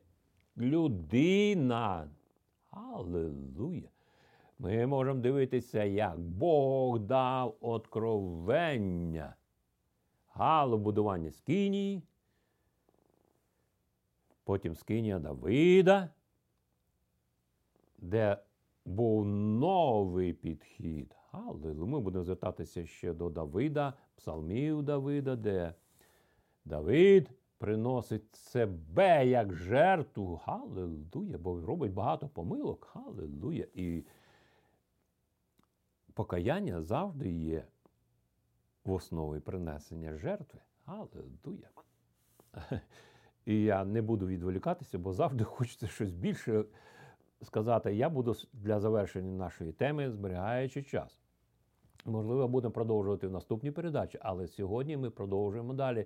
людина. 0.57 2.09
Аллилуйя! 2.73 3.89
Ми 4.59 4.87
можемо 4.87 5.19
дивитися, 5.21 5.83
як 5.83 6.19
Бог 6.19 6.99
дав 6.99 7.57
откровення. 7.61 9.35
Гало 10.27 10.77
будування 10.77 11.31
Скинії, 11.31 12.01
потім 14.43 14.75
Скинія 14.75 15.19
Давида, 15.19 16.09
де 17.97 18.37
був 18.85 19.25
новий 19.25 20.33
підхід. 20.33 21.15
Галилу. 21.31 21.87
Ми 21.87 21.99
будемо 21.99 22.23
звертатися 22.23 22.85
ще 22.85 23.13
до 23.13 23.29
Давида, 23.29 23.93
псалмів 24.15 24.83
Давида, 24.83 25.35
де 25.35 25.73
Давид 26.65 27.29
приносить 27.63 28.35
себе 28.35 29.27
як 29.27 29.53
жертву. 29.53 30.41
Галилуя, 30.45 31.37
бо 31.37 31.61
робить 31.61 31.93
багато 31.93 32.27
помилок. 32.27 32.91
Галилуя. 32.93 33.65
І 33.73 34.03
покаяння 36.13 36.81
завжди 36.81 37.31
є 37.31 37.65
в 38.85 38.91
основі 38.91 39.39
принесення 39.39 40.17
жертви. 40.17 40.59
Галилуя. 40.85 41.69
І 43.45 43.61
я 43.63 43.85
не 43.85 44.01
буду 44.01 44.27
відволікатися, 44.27 44.99
бо 44.99 45.13
завжди 45.13 45.43
хочеться 45.43 45.87
щось 45.87 46.11
більше 46.11 46.65
сказати. 47.41 47.95
Я 47.95 48.09
буду 48.09 48.35
для 48.53 48.79
завершення 48.79 49.37
нашої 49.37 49.71
теми, 49.71 50.11
зберігаючи 50.11 50.83
час. 50.83 51.19
Можливо, 52.05 52.47
будемо 52.47 52.71
продовжувати 52.71 53.27
в 53.27 53.31
наступній 53.31 53.71
передачі, 53.71 54.19
але 54.21 54.47
сьогодні 54.47 54.97
ми 54.97 55.09
продовжуємо 55.09 55.73
далі. 55.73 56.05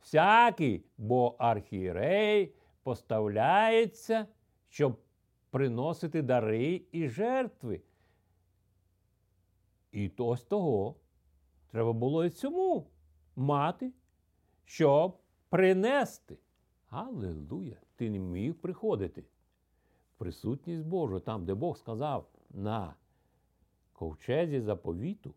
Всякий, 0.00 0.84
бо 0.98 1.36
архієрей 1.38 2.54
поставляється, 2.82 4.26
щоб 4.68 4.98
приносити 5.50 6.22
дари 6.22 6.82
і 6.92 7.08
жертви. 7.08 7.80
І 9.92 10.10
ось 10.18 10.42
того 10.42 10.94
треба 11.70 11.92
було 11.92 12.24
і 12.24 12.30
цьому 12.30 12.90
мати, 13.36 13.92
щоб 14.64 15.18
принести. 15.48 16.38
Аллилуйя! 16.88 17.76
Ти 17.96 18.10
не 18.10 18.18
міг 18.18 18.54
приходити. 18.54 19.24
Присутність 20.16 20.84
Божу, 20.84 21.20
там, 21.20 21.44
де 21.44 21.54
Бог 21.54 21.76
сказав 21.76 22.28
на 22.50 22.94
ковчезі 23.92 24.60
заповіту, 24.60 25.34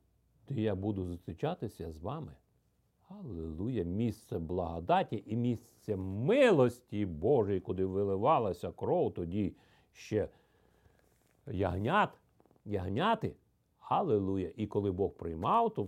де 0.47 0.61
я 0.61 0.75
буду 0.75 1.05
зустрічатися 1.05 1.91
з 1.91 1.97
вами. 1.97 2.35
Аллилуйя! 3.19 3.83
Місце 3.83 4.39
благодаті 4.39 5.23
і 5.25 5.35
місце 5.35 5.95
милості 5.95 7.05
Божої, 7.05 7.59
куди 7.59 7.85
виливалася 7.85 8.71
кров, 8.71 9.13
тоді 9.13 9.55
ще 9.93 10.29
ягнят, 11.47 12.09
ягняти. 12.65 13.35
Аллилуйя! 13.79 14.51
І 14.55 14.67
коли 14.67 14.91
Бог 14.91 15.11
приймав, 15.11 15.73
то 15.73 15.87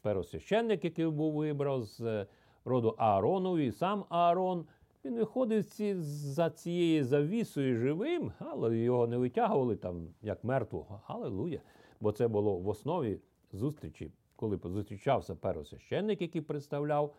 первосвященник, 0.00 0.84
який 0.84 1.06
був 1.06 1.34
вибрав 1.34 1.82
з 1.82 2.00
е, 2.00 2.26
роду 2.64 2.94
Ааронові, 2.98 3.72
сам 3.72 4.04
Аарон, 4.08 4.66
він 5.04 5.14
виходив 5.14 5.64
ці, 5.64 5.94
за 5.94 6.50
цією 6.50 7.04
завісою 7.04 7.76
живим, 7.76 8.32
але 8.38 8.78
його 8.78 9.06
не 9.06 9.18
витягували 9.18 9.76
там 9.76 10.08
як 10.22 10.44
мертвого. 10.44 11.00
Аллилуйя! 11.06 11.60
Бо 12.00 12.12
це 12.12 12.28
було 12.28 12.58
в 12.58 12.68
основі 12.68 13.20
зустрічі, 13.52 14.12
коли 14.44 14.74
зустрічався 14.74 15.34
первосвященник, 15.34 16.22
який 16.22 16.40
представляв 16.40 17.14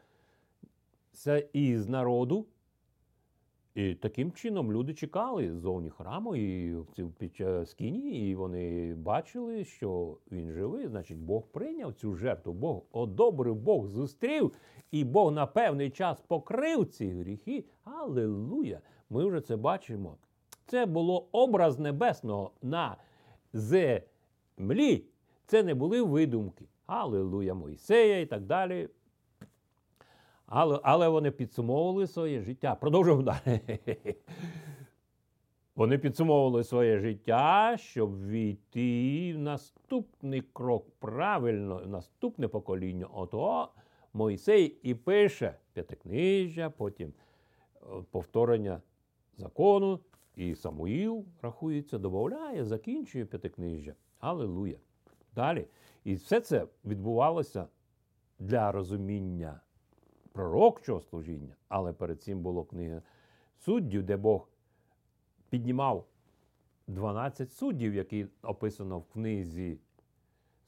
із 1.54 1.88
народу. 1.90 2.46
І 3.76 3.94
таким 3.94 4.32
чином 4.32 4.72
люди 4.72 4.94
чекали 4.94 5.60
зовні 5.60 5.90
храму 5.90 6.36
і 6.36 6.76
під 7.18 7.46
скіні, 7.66 8.30
і 8.30 8.36
вони 8.36 8.96
бачили, 8.96 9.66
що 9.66 10.18
він 10.32 10.52
живий. 10.52 10.88
Значить, 10.88 11.18
Бог 11.18 11.44
прийняв 11.48 11.94
цю 11.94 12.16
жертву, 12.16 12.54
Бог 12.54 12.82
одобрив, 12.92 13.56
Бог 13.56 13.88
зустрів, 13.88 14.52
і 14.92 15.04
Бог 15.04 15.32
на 15.32 15.46
певний 15.46 15.90
час 15.90 16.22
покрив 16.22 16.86
ці 16.86 17.08
гріхи. 17.08 17.66
Аллилуйя! 17.84 18.82
Ми 19.10 19.26
вже 19.26 19.42
це 19.42 19.56
бачимо. 19.56 20.18
Це 20.66 20.86
було 20.86 21.28
образ 21.32 21.80
небесного 21.80 22.52
на 22.62 22.98
землі. 23.54 25.04
Це 25.46 25.64
не 25.64 25.74
були 25.74 26.02
видумки. 26.02 26.66
Аллилуйя 26.86 27.54
Мойсея 27.54 28.20
і 28.20 28.26
так 28.26 28.42
далі. 28.42 28.90
Але 30.46 30.80
але 30.84 31.10
вони 31.10 31.32
підсумовували 31.32 32.08
своє 32.08 32.42
життя. 32.42 32.76
Продовжуємо 32.76 33.24
далі. 33.24 33.60
Вони 35.76 35.98
підсумовували 35.98 36.64
своє 36.64 37.00
життя, 37.00 37.76
щоб 37.80 38.28
війти 38.28 39.34
в 39.36 39.40
наступний 39.40 40.42
крок 40.54 40.86
правильно, 41.00 41.82
в 41.86 41.88
наступне 41.88 42.48
покоління. 42.48 43.08
Ото 43.14 43.70
Мойсей 44.14 44.78
і 44.84 44.96
пише 44.96 45.56
п'ятикнижжя, 45.74 46.70
потім 46.70 47.14
е, 47.76 47.86
повторення 48.12 48.82
закону. 49.38 50.00
І 50.36 50.56
Самуїл 50.56 51.26
рахується, 51.42 51.98
додає, 51.98 52.66
закінчує 52.66 53.26
п'ятикнижжя. 53.26 53.94
Аллилуйя. 54.20 54.78
Далі. 55.36 55.68
І 56.06 56.16
все 56.16 56.42
це 56.42 56.68
відбувалося 56.86 57.68
для 58.40 58.72
розуміння 58.72 59.60
пророкчого 60.32 61.02
служіння, 61.02 61.56
але 61.68 61.94
перед 61.94 62.22
цим 62.22 62.42
було 62.42 62.64
книга 62.64 63.02
суддів, 63.58 64.04
де 64.04 64.18
Бог 64.18 64.48
піднімав 65.50 66.06
12 66.88 67.52
суддів, 67.52 67.96
які 67.96 68.28
описано 68.42 69.00
в 69.00 69.06
книзі 69.06 69.80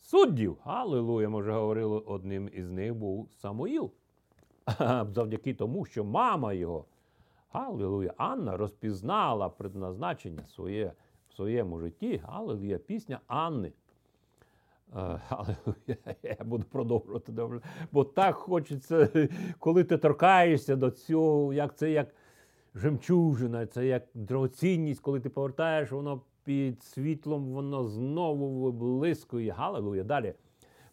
суддів. 0.02 0.58
Аллилуйя, 0.64 1.30
ми 1.30 1.52
говорили, 1.52 2.00
одним 2.00 2.50
із 2.54 2.72
них 2.72 2.96
був 2.96 3.30
Самуїл. 3.32 3.92
Завдяки 5.10 5.54
тому, 5.54 5.86
що 5.86 6.04
мама 6.04 6.54
його, 6.54 6.86
Аллилуйя, 7.50 8.14
Анна 8.18 8.58
розпізнала 8.58 9.50
предназначення 9.50 10.48
своє 10.48 10.94
в 11.30 11.34
своєму 11.34 11.80
житті. 11.80 12.22
Аллилуйя, 12.26 12.78
пісня 12.78 13.20
Анни. 13.28 13.74
Е, 14.96 15.22
але 15.30 15.56
я 16.24 16.38
буду 16.46 16.64
продовжувати 16.64 17.32
добре. 17.32 17.62
Бо 17.92 18.04
так 18.04 18.36
хочеться, 18.36 19.30
коли 19.60 19.84
ти 19.84 19.98
торкаєшся 19.98 20.76
до 20.76 20.92
цього, 20.92 21.54
як 21.54 21.78
це 21.78 21.92
як 21.92 22.08
жемчужина, 22.76 23.66
це 23.66 23.86
як 23.86 24.04
драгоцінність, 24.14 25.02
коли 25.02 25.20
ти 25.20 25.30
повертаєш, 25.30 25.92
воно 25.92 26.22
під 26.44 26.84
світлом, 26.84 27.46
воно 27.54 27.84
знову 27.84 28.64
виблискує. 28.64 29.52
Галилуя. 29.52 30.04
Далі. 30.04 30.34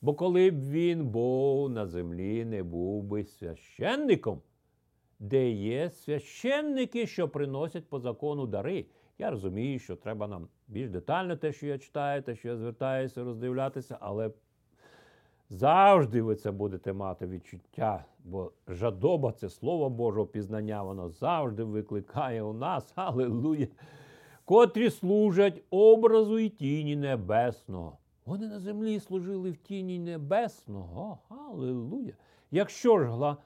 Бо 0.02 0.14
коли 0.14 0.50
б 0.50 0.70
він 0.70 1.06
був 1.06 1.70
на 1.70 1.86
землі, 1.86 2.44
не 2.44 2.62
був 2.62 3.02
би 3.02 3.24
священником, 3.24 4.40
де 5.24 5.50
є 5.50 5.90
священники, 5.90 7.06
що 7.06 7.28
приносять 7.28 7.88
по 7.88 8.00
закону 8.00 8.46
дари. 8.46 8.86
Я 9.18 9.30
розумію, 9.30 9.78
що 9.78 9.96
треба 9.96 10.26
нам 10.28 10.48
більш 10.68 10.90
детально 10.90 11.36
те, 11.36 11.52
що 11.52 11.66
я 11.66 11.78
читаю, 11.78 12.22
те, 12.22 12.36
що 12.36 12.48
я 12.48 12.56
звертаюся, 12.56 13.24
роздивлятися, 13.24 13.98
але 14.00 14.30
завжди 15.48 16.22
ви 16.22 16.36
це 16.36 16.50
будете 16.50 16.92
мати 16.92 17.26
відчуття, 17.26 18.04
бо 18.24 18.52
жадоба 18.68 19.32
це 19.32 19.48
слово 19.48 19.90
Божого 19.90 20.26
пізнання, 20.26 20.82
воно 20.82 21.08
завжди 21.08 21.64
викликає 21.64 22.42
у 22.42 22.52
нас, 22.52 22.92
аллилуйя, 22.94 23.68
котрі 24.44 24.90
служать 24.90 25.62
образу 25.70 26.38
і 26.38 26.48
тіні 26.48 26.96
небесного. 26.96 27.98
Вони 28.26 28.46
на 28.46 28.58
землі 28.58 29.00
служили 29.00 29.50
в 29.50 29.56
тіні 29.56 29.98
небесного. 29.98 31.18
Аллилуйя. 31.28 32.12
Якщо 32.50 32.98
ж 32.98 33.04
гла. 33.04 33.36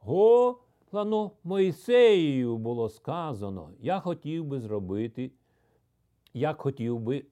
Го 0.00 0.58
Лано 0.92 1.30
Моїсею 1.44 2.58
було 2.58 2.88
сказано, 2.88 3.70
я 3.80 4.00
хотів 4.00 4.44
би 4.44 4.60
зробити, 4.60 5.30
як 6.34 6.60
хотів 6.60 6.98
би 6.98 7.24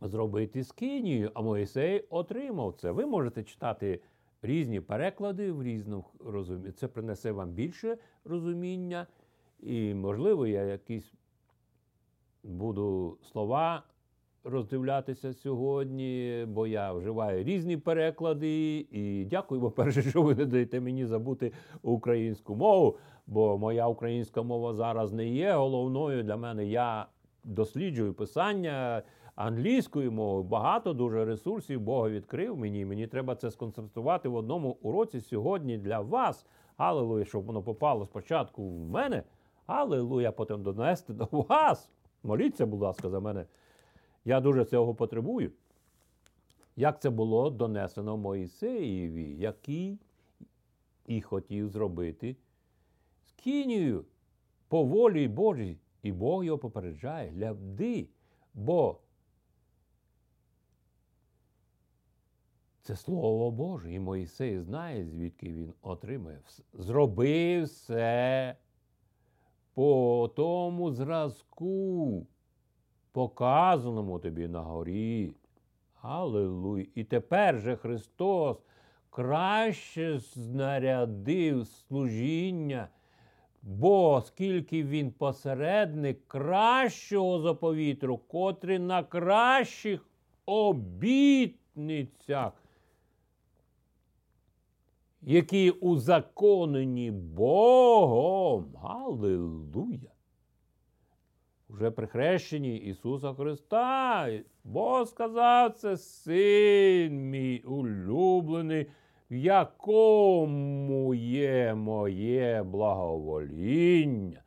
зробити 0.00 0.62
з 0.62 0.72
Кинією, 0.72 1.30
а 1.34 1.42
Моїсей 1.42 2.04
отримав 2.10 2.74
це. 2.74 2.90
Ви 2.90 3.06
можете 3.06 3.42
читати 3.42 4.00
різні 4.42 4.80
переклади 4.80 5.52
в 5.52 5.62
різному 5.62 6.04
розумінні. 6.24 6.72
Це 6.72 6.88
принесе 6.88 7.32
вам 7.32 7.50
більше 7.50 7.98
розуміння. 8.24 9.06
І, 9.60 9.94
можливо, 9.94 10.46
я 10.46 10.62
якісь 10.62 11.12
буду 12.42 13.18
слова 13.32 13.82
роздивлятися 14.44 15.32
сьогодні, 15.32 16.44
бо 16.48 16.66
я 16.66 16.92
вживаю 16.92 17.44
різні 17.44 17.76
переклади. 17.76 18.86
І 18.90 19.24
дякую, 19.24 19.60
по-перше, 19.60 20.02
що 20.02 20.22
ви 20.22 20.34
не 20.34 20.44
даєте 20.44 20.80
мені 20.80 21.06
забути 21.06 21.52
українську 21.82 22.54
мову, 22.54 22.96
бо 23.26 23.58
моя 23.58 23.86
українська 23.88 24.42
мова 24.42 24.74
зараз 24.74 25.12
не 25.12 25.28
є 25.28 25.52
головною 25.52 26.22
для 26.22 26.36
мене. 26.36 26.66
Я 26.66 27.06
досліджую 27.44 28.14
писання. 28.14 29.02
Англійською 29.34 30.12
мовою 30.12 30.42
багато 30.42 30.92
дуже 30.92 31.24
ресурсів 31.24 31.80
Бог 31.80 32.10
відкрив 32.10 32.56
мені. 32.56 32.84
Мені 32.84 33.06
треба 33.06 33.34
це 33.34 33.50
сконцентрувати 33.50 34.28
в 34.28 34.34
одному 34.34 34.76
уроці 34.82 35.20
сьогодні 35.20 35.78
для 35.78 36.00
вас. 36.00 36.46
Алелуя, 36.76 37.24
щоб 37.24 37.44
воно 37.44 37.62
попало 37.62 38.06
спочатку 38.06 38.68
в 38.68 38.90
мене. 38.90 39.22
Алелуя, 39.66 40.32
потім 40.32 40.62
донести 40.62 41.12
до 41.12 41.28
вас. 41.32 41.90
Моліться, 42.22 42.66
будь 42.66 42.80
ласка, 42.80 43.08
за 43.08 43.20
мене. 43.20 43.46
Я 44.24 44.40
дуже 44.40 44.64
цього 44.64 44.94
потребую. 44.94 45.52
Як 46.76 47.02
це 47.02 47.10
було 47.10 47.50
донесено 47.50 48.16
Моїсеєві, 48.16 49.36
який 49.36 49.98
і 51.06 51.20
хотів 51.20 51.68
зробити 51.68 52.36
з 53.26 53.32
Кінією 53.32 54.04
по 54.68 54.84
волі 54.84 55.28
Божій. 55.28 55.78
І 56.02 56.12
Бог 56.12 56.44
його 56.44 56.58
попереджає, 56.58 57.30
гляди, 57.30 58.08
бо 58.54 59.00
Це 62.82 62.96
Слово 62.96 63.50
Боже, 63.50 63.92
і 63.92 63.98
Моїсей 63.98 64.60
знає, 64.60 65.04
звідки 65.06 65.52
він 65.52 65.72
отримає. 65.82 66.40
Зроби 66.72 67.62
все 67.62 68.56
по 69.74 70.30
тому 70.36 70.92
зразку, 70.92 72.26
показаному 73.12 74.18
тобі 74.18 74.48
на 74.48 74.60
горі. 74.60 75.32
Аллилуйя. 76.02 76.86
І 76.94 77.04
тепер 77.04 77.60
же 77.60 77.76
Христос 77.76 78.56
краще 79.10 80.18
знарядив 80.18 81.66
служіння, 81.66 82.88
бо 83.62 84.22
скільки 84.26 84.84
Він 84.84 85.10
посередник 85.10 86.28
кращого 86.28 87.40
заповітру, 87.40 88.18
котрий 88.18 88.78
на 88.78 89.02
кращих 89.02 90.06
обітницях 90.46 92.52
які 95.22 95.70
узаконені 95.70 97.10
Богом. 97.10 98.74
Галилуя! 98.82 100.10
Уже 101.72 101.90
при 101.90 102.06
хрещенні 102.06 102.76
Ісуса 102.76 103.34
Христа, 103.34 104.30
Бог 104.64 105.06
сказав 105.06 105.72
це 105.72 105.96
син 105.96 107.30
мій 107.30 107.62
улюблений, 107.66 108.86
в 109.30 109.34
якому 109.34 111.14
є 111.14 111.74
моє 111.74 112.62
благовоління. 112.62 114.42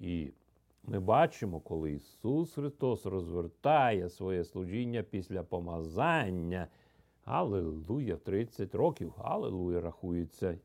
І 0.00 0.32
ми 0.84 1.00
бачимо, 1.00 1.60
коли 1.60 1.92
Ісус 1.92 2.54
Христос 2.54 3.06
розвертає 3.06 4.08
своє 4.08 4.44
служіння 4.44 5.02
після 5.02 5.42
помазання. 5.42 6.68
Аллилуйя, 7.24 8.16
30 8.16 8.74
років. 8.74 9.12
Аллилуйя, 9.18 9.80
рахується. 9.80 10.58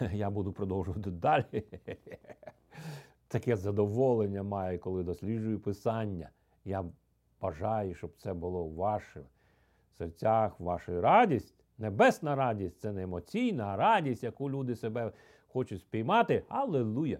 Я 0.12 0.30
буду 0.30 0.52
продовжувати 0.52 1.10
далі. 1.10 1.64
Таке 3.34 3.56
задоволення 3.56 4.42
маю, 4.42 4.78
коли 4.78 5.02
досліджую 5.02 5.60
Писання. 5.60 6.30
Я 6.64 6.84
бажаю, 7.40 7.94
щоб 7.94 8.12
це 8.18 8.34
було 8.34 8.64
в 8.64 8.74
ваших 8.74 9.22
серцях, 9.98 10.60
ваша 10.60 11.00
радість. 11.00 11.54
Небесна 11.78 12.34
радість 12.36 12.80
це 12.80 12.92
не 12.92 13.02
емоційна 13.02 13.76
радість, 13.76 14.24
яку 14.24 14.50
люди 14.50 14.76
себе 14.76 15.12
хочуть 15.48 15.80
спіймати. 15.80 16.44
Аллилуйя. 16.48 17.18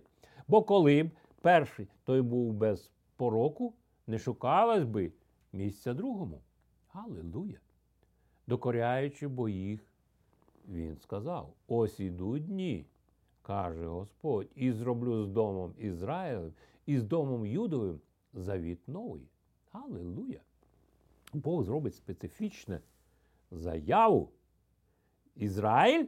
Бо 0.48 0.62
коли 0.62 1.02
б 1.02 1.10
перший 1.40 1.88
той 2.04 2.22
був 2.22 2.52
без 2.52 2.90
пороку, 3.16 3.74
не 4.06 4.18
шукалось 4.18 4.84
би 4.84 5.12
місця 5.52 5.94
другому. 5.94 6.40
Аллилуйя 6.92 7.58
докоряючи 8.46 9.28
бо 9.28 9.48
їх, 9.48 9.80
він 10.68 10.98
сказав: 10.98 11.54
ось 11.68 12.00
ідуть 12.00 12.46
дні, 12.46 12.86
каже 13.46 13.86
Господь, 13.86 14.48
і 14.54 14.72
зроблю 14.72 15.24
з 15.24 15.28
домом 15.28 15.74
Ізраїлем 15.78 16.52
і 16.86 16.98
з 16.98 17.04
домом 17.04 17.46
Юдовим 17.46 18.00
завіт 18.32 18.88
новий. 18.88 19.28
Аллилуйя! 19.72 20.40
Бог 21.32 21.64
зробить 21.64 21.94
специфічне 21.94 22.80
заяву 23.50 24.30
Ізраїль 25.36 26.06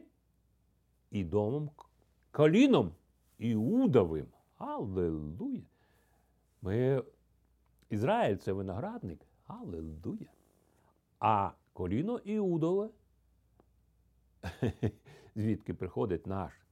і 1.11 1.23
домом 1.23 1.69
коліном 2.31 2.91
Іудовим. 3.37 4.27
Аллилуйя! 4.57 5.65
Ми... 6.61 7.03
Ізраїль 7.89 8.37
це 8.37 8.53
виноградник. 8.53 9.19
Аллилуйя! 9.47 10.31
А 11.19 11.51
коліно 11.73 12.17
Іудове, 12.17 12.89
звідки 15.35 15.73
приходить 15.73 16.27
наш 16.27 16.66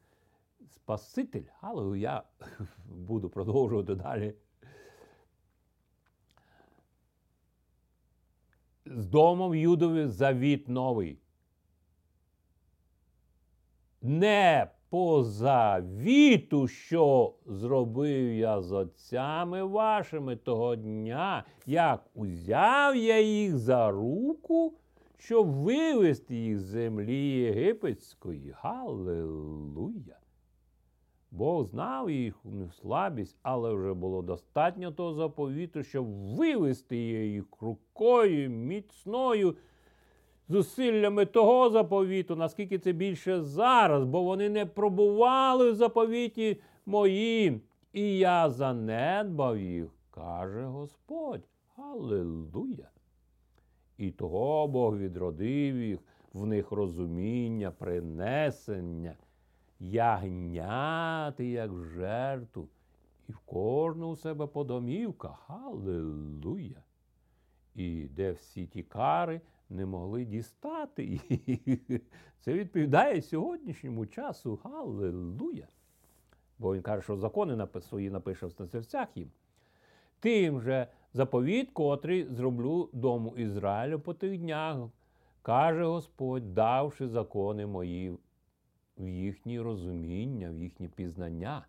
Спаситель, 0.69 1.43
але 1.62 1.99
я 1.99 2.23
буду 2.86 3.30
продовжувати 3.30 3.95
далі. 3.95 4.34
З 8.86 9.08
домом 9.08 9.56
Юдові 9.56 10.08
завіт 10.08 10.67
новий. 10.67 11.19
Не 14.01 14.71
по 14.89 15.23
завіту, 15.23 16.67
що 16.67 17.36
зробив 17.45 18.34
я 18.34 18.62
з 18.62 18.71
отцями 18.71 19.63
вашими 19.63 20.36
того 20.36 20.75
дня, 20.75 21.45
як 21.65 22.06
узяв 22.13 22.95
я 22.95 23.19
їх 23.19 23.58
за 23.58 23.91
руку 23.91 24.73
щоб 25.25 25.47
вивести 25.47 26.36
їх 26.36 26.60
з 26.60 26.63
землі 26.63 27.28
єгипетської. 27.28 28.56
Галилуя! 28.58 30.17
Бог 31.38 31.65
знав 31.65 32.10
їхню 32.10 32.71
слабість, 32.71 33.38
але 33.43 33.74
вже 33.74 33.93
було 33.93 34.21
достатньо 34.21 34.91
того 34.91 35.13
заповіту, 35.13 35.84
щоб 35.84 36.06
вивести 36.08 36.98
їх 36.98 37.45
рукою 37.62 38.50
міцною 38.50 39.56
зусиллями 40.48 41.26
того 41.26 41.69
заповіту, 41.69 42.36
наскільки 42.36 42.80
це 42.80 42.91
більше 42.91 43.41
зараз, 43.41 44.04
бо 44.04 44.24
вони 44.24 44.50
не 44.50 44.65
пробували 44.65 45.71
в 45.71 45.76
заповіті 45.76 46.62
моїм. 46.86 47.62
І 47.93 48.17
я 48.17 48.50
занедбав 48.50 49.60
їх, 49.60 49.88
каже 50.12 50.63
Господь. 50.63 51.43
Аллилуйя! 51.76 52.89
І 53.98 54.12
того 54.12 54.67
Бог 54.67 54.98
відродив 54.98 55.82
їх, 55.82 56.00
в 56.34 56.45
них 56.45 56.71
розуміння, 56.71 57.71
принесення, 57.71 59.15
ягняти, 59.91 61.45
як 61.45 61.78
жертву, 61.78 62.67
і 63.30 63.32
в 63.32 63.39
кожну 63.39 64.08
у 64.10 64.15
себе 64.15 64.48
по 64.48 64.63
домівках. 64.63 65.50
Аллилуйя! 65.50 66.84
І 67.76 68.08
де 68.08 68.32
всі 68.32 68.65
ті 68.65 68.84
кари 68.84 69.41
не 69.69 69.86
могли 69.86 70.26
дістати 70.26 71.04
їх. 71.04 71.21
Це 72.39 72.54
відповідає 72.54 73.21
сьогоднішньому 73.21 74.06
часу. 74.06 74.60
Галилуя! 74.63 75.67
Бо 76.60 76.76
він 76.76 76.82
каже, 76.82 77.02
що 77.02 77.17
закони 77.17 77.67
свої 77.82 78.10
напише 78.10 78.48
на 78.60 78.67
серцях 78.67 79.08
їм. 79.15 79.32
Тим 80.19 80.62
же 80.62 80.88
заповіт, 81.13 81.71
котрий 81.71 82.28
зроблю 82.34 82.89
дому 82.93 83.34
Ізраїлю 83.38 84.00
по 84.00 84.13
тих 84.13 84.38
днях, 84.38 84.78
каже 85.41 85.86
Господь, 85.86 86.54
давши 86.54 87.08
закони 87.08 87.65
мої 87.65 88.17
в 88.97 89.08
їхнє 89.08 89.63
розуміння, 89.63 90.51
в 90.51 90.58
їхнє 90.58 90.88
пізнання. 90.88 91.65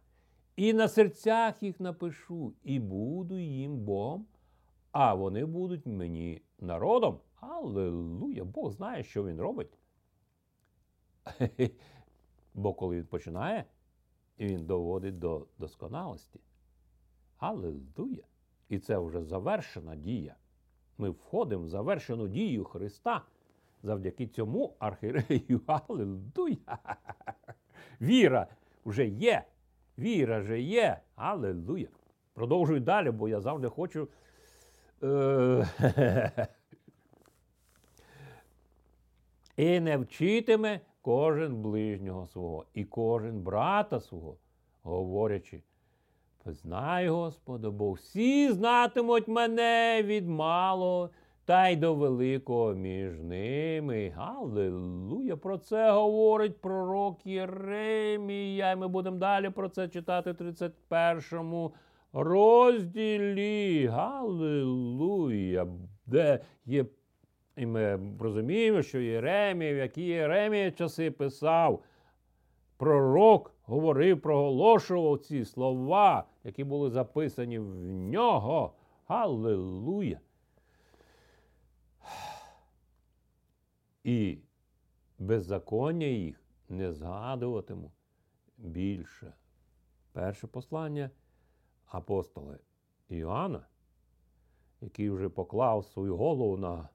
І 0.56 0.72
на 0.72 0.88
серцях 0.88 1.62
їх 1.62 1.80
напишу, 1.80 2.54
і 2.62 2.78
буду 2.80 3.38
їм 3.38 3.76
Богом, 3.76 4.26
а 4.92 5.14
вони 5.14 5.44
будуть 5.44 5.86
мені 5.86 6.42
народом. 6.60 7.20
Аллилуйя! 7.40 8.44
Бог 8.44 8.72
знає, 8.72 9.02
що 9.02 9.24
він 9.24 9.40
робить. 9.40 9.78
Бо 12.54 12.74
коли 12.74 12.96
він 12.96 13.06
починає, 13.06 13.64
він 14.38 14.66
доводить 14.66 15.18
до 15.18 15.46
досконалості. 15.58 16.40
Аллилуйя! 17.38 18.24
І 18.68 18.78
це 18.78 18.98
вже 18.98 19.22
завершена 19.24 19.96
дія. 19.96 20.36
Ми 20.98 21.10
входимо 21.10 21.62
в 21.62 21.68
завершену 21.68 22.28
дію 22.28 22.64
Христа 22.64 23.22
завдяки 23.82 24.26
цьому 24.26 24.76
архірею. 24.78 25.60
Аллилуйя! 25.66 26.78
Віра 28.00 28.46
вже 28.84 29.06
є. 29.06 29.44
Віра 29.98 30.38
вже 30.38 30.60
є. 30.60 31.00
Аллилуйя! 31.16 31.88
Продовжую 32.34 32.80
далі, 32.80 33.10
бо 33.10 33.28
я 33.28 33.40
завжди 33.40 33.68
хочу. 33.68 34.08
Е, 35.02 35.66
і 39.56 39.80
не 39.80 39.96
вчитиме 39.96 40.80
кожен 41.02 41.62
ближнього 41.62 42.26
свого, 42.26 42.64
і 42.74 42.84
кожен 42.84 43.40
брата 43.40 44.00
свого, 44.00 44.36
говорячи. 44.82 45.62
Знай, 46.44 47.08
Господи, 47.08 47.70
бо 47.70 47.92
всі 47.92 48.52
знатимуть 48.52 49.28
мене 49.28 50.02
від 50.02 50.28
малого 50.28 51.10
та 51.46 51.68
й 51.68 51.76
до 51.76 51.94
великого 51.94 52.74
між 52.74 53.20
ними. 53.20 54.12
Галилуя! 54.16 55.36
Про 55.36 55.58
це 55.58 55.90
говорить 55.90 56.60
пророк 56.60 57.26
Єремія. 57.26 58.72
І 58.72 58.76
ми 58.76 58.88
будемо 58.88 59.16
далі 59.16 59.50
про 59.50 59.68
це 59.68 59.88
читати 59.88 60.32
в 60.32 60.34
31 60.34 61.70
розділі. 62.12 63.86
Галилуя! 63.86 65.66
Де 66.06 66.40
є. 66.64 66.84
І 67.56 67.66
ми 67.66 68.00
розуміємо, 68.20 68.82
що 68.82 68.98
Єремія, 69.00 69.74
в 69.74 69.76
які 69.76 70.02
Єремія 70.02 70.70
часи 70.70 71.10
писав 71.10 71.82
пророк 72.76 73.54
говорив, 73.64 74.20
проголошував 74.20 75.18
ці 75.18 75.44
слова, 75.44 76.24
які 76.44 76.64
були 76.64 76.90
записані 76.90 77.58
в 77.58 77.74
нього. 77.90 78.72
Галилуя! 79.08 80.18
І 84.06 84.38
беззаконня 85.18 86.06
їх 86.06 86.40
не 86.68 86.92
згадуватиму 86.92 87.92
більше. 88.58 89.32
Перше 90.12 90.46
послання 90.46 91.10
апостола 91.86 92.58
Іоанна, 93.08 93.66
який 94.80 95.10
вже 95.10 95.28
поклав 95.28 95.84
свою 95.84 96.16
голову 96.16 96.56
на 96.56 96.88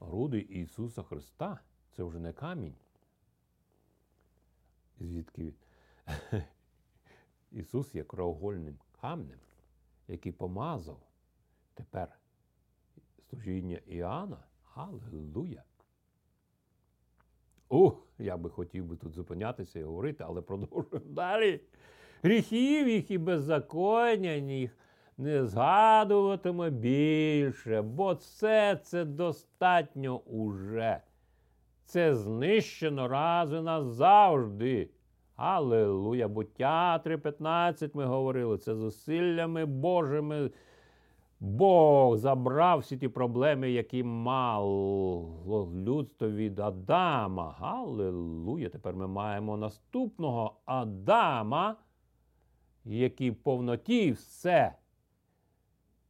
груди 0.00 0.38
Ісуса 0.38 1.02
Христа, 1.02 1.60
це 1.90 2.02
вже 2.02 2.18
не 2.18 2.32
камінь. 2.32 2.76
Звідки 4.98 5.54
Ісус 7.52 7.94
є 7.94 8.04
кровогольним 8.04 8.78
камнем, 9.00 9.40
який 10.08 10.32
помазав 10.32 11.00
тепер 11.74 12.18
служіння 13.30 13.76
Іоанна. 13.86 14.44
Аллилуйя! 14.74 15.64
О, 17.74 17.92
я 18.18 18.36
би 18.36 18.50
хотів 18.50 18.84
би 18.84 18.96
тут 18.96 19.12
зупинятися 19.12 19.80
і 19.80 19.82
говорити, 19.82 20.24
але 20.26 20.40
продовжуємо 20.40 21.00
далі. 21.10 21.60
Гріхів 22.22 22.88
їх 22.88 23.10
і 23.10 23.18
беззаконня 23.18 24.32
їх 24.32 24.78
не 25.18 25.46
згадуватиме 25.46 26.70
більше, 26.70 27.82
бо 27.82 28.12
все 28.12 28.80
це 28.82 29.04
достатньо 29.04 30.18
уже. 30.18 31.00
Це 31.84 32.14
знищено 32.14 33.08
раз 33.08 33.52
і 33.52 33.60
назавжди. 33.60 34.90
Аллилуйя! 35.36 36.28
Буття 36.28 37.02
3.15 37.06 37.90
ми 37.94 38.04
говорили, 38.04 38.58
це 38.58 38.74
зусиллями 38.74 39.64
Божими. 39.64 40.50
Бог 41.44 42.16
забрав 42.16 42.78
всі 42.78 42.96
ті 42.96 43.08
проблеми, 43.08 43.70
які 43.70 44.02
мало 44.02 45.72
людство 45.74 46.28
від 46.30 46.58
Адама. 46.58 47.54
Галилуя! 47.58 48.68
Тепер 48.68 48.94
ми 48.96 49.06
маємо 49.06 49.56
наступного 49.56 50.60
Адама, 50.64 51.76
який 52.84 53.30
в 53.30 53.36
повноті 53.36 54.12
все 54.12 54.74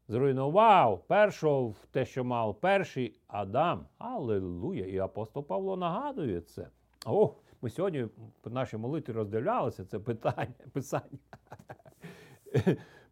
зруйнував 0.08 1.06
першого 1.06 1.74
те, 1.90 2.04
що 2.04 2.24
мав 2.24 2.60
перший 2.60 3.20
Адам. 3.26 3.86
Аллилуйя! 3.98 4.86
І 4.86 4.98
апостол 4.98 5.46
Павло 5.46 5.76
нагадує 5.76 6.40
це. 6.40 6.68
О, 7.06 7.34
ми 7.62 7.70
сьогодні 7.70 8.02
в 8.44 8.50
нашій 8.50 8.76
молитві 8.76 9.12
роздивлялися 9.12 9.84
це 9.84 9.98
питання, 9.98 10.54
писання. 10.72 11.18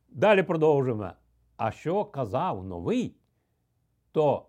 Далі 0.08 0.42
продовжуємо. 0.42 1.10
А 1.60 1.70
що 1.70 2.04
казав 2.04 2.64
новий, 2.64 3.14
то 4.12 4.46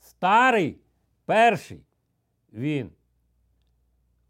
старий 0.00 0.78
перший 1.24 1.80
він 2.52 2.90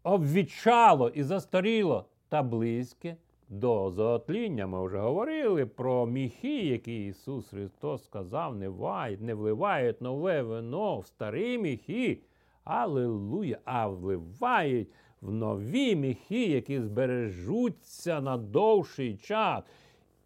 обвічало 0.03 1.09
і 1.09 1.23
застаріло 1.23 2.05
та 2.29 2.43
близьке 2.43 3.17
до 3.49 3.91
зоотління. 3.91 4.67
Ми 4.67 4.85
вже 4.85 4.97
говорили 4.97 5.65
про 5.65 6.05
міхи, 6.05 6.65
які 6.65 7.05
Ісус 7.05 7.47
Христос 7.49 8.03
сказав, 8.03 8.55
не 8.55 8.69
вають, 8.69 9.21
не 9.21 9.33
вливають 9.33 10.01
нове 10.01 10.41
вино 10.41 10.99
в 10.99 11.07
старі 11.07 11.57
міхи. 11.57 12.21
Аллилуйя! 12.63 13.59
А 13.65 13.87
вливають 13.87 14.89
в 15.21 15.31
нові 15.31 15.95
міхи, 15.95 16.45
які 16.45 16.81
збережуться 16.81 18.21
на 18.21 18.37
довший 18.37 19.17
час 19.17 19.63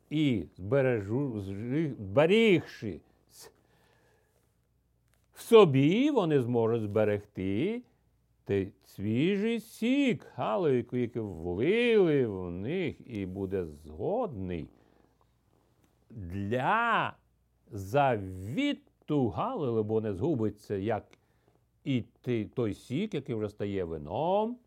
і 0.10 0.46
збережу, 0.58 1.42
зберігши 1.42 3.02
в 5.34 5.42
собі, 5.42 6.12
вони 6.12 6.42
зможуть 6.42 6.82
зберегти 6.82 7.84
той 8.46 8.74
свіжий 8.86 9.60
сік, 9.60 10.28
галойку, 10.36 10.98
який 10.98 11.22
влили 11.22 12.28
в 12.28 12.52
них, 12.52 12.96
і 13.06 13.26
буде 13.26 13.66
згодний 13.66 14.70
для 16.10 17.16
завіту 17.72 19.30
галили, 19.30 19.84
бо 19.84 20.02
не 20.02 20.14
згубиться, 20.14 20.76
як 20.76 21.06
і 21.84 22.02
той 22.56 22.74
сік, 22.74 23.14
який 23.14 23.36
вже 23.36 23.50
стає 23.50 23.84
вином. 23.84 24.58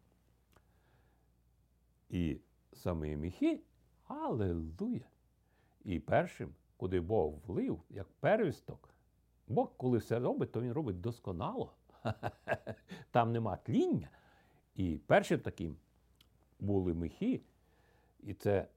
І 2.10 2.36
самі 2.72 3.16
міхи. 3.16 3.60
Аллилуйя! 4.06 5.11
І 5.84 5.98
першим, 5.98 6.54
куди 6.76 7.00
Бог 7.00 7.34
влив, 7.46 7.82
як 7.90 8.08
первісток, 8.20 8.88
Бог, 9.48 9.72
коли 9.76 9.98
все 9.98 10.18
робить, 10.18 10.52
то 10.52 10.60
він 10.60 10.72
робить 10.72 11.00
досконало. 11.00 11.72
Там 13.10 13.32
нема 13.32 13.56
тління. 13.56 14.08
І 14.76 15.00
першим 15.06 15.40
таким 15.40 15.76
були 16.60 16.94
михи, 16.94 17.40
і 18.20 18.34
це 18.34 18.68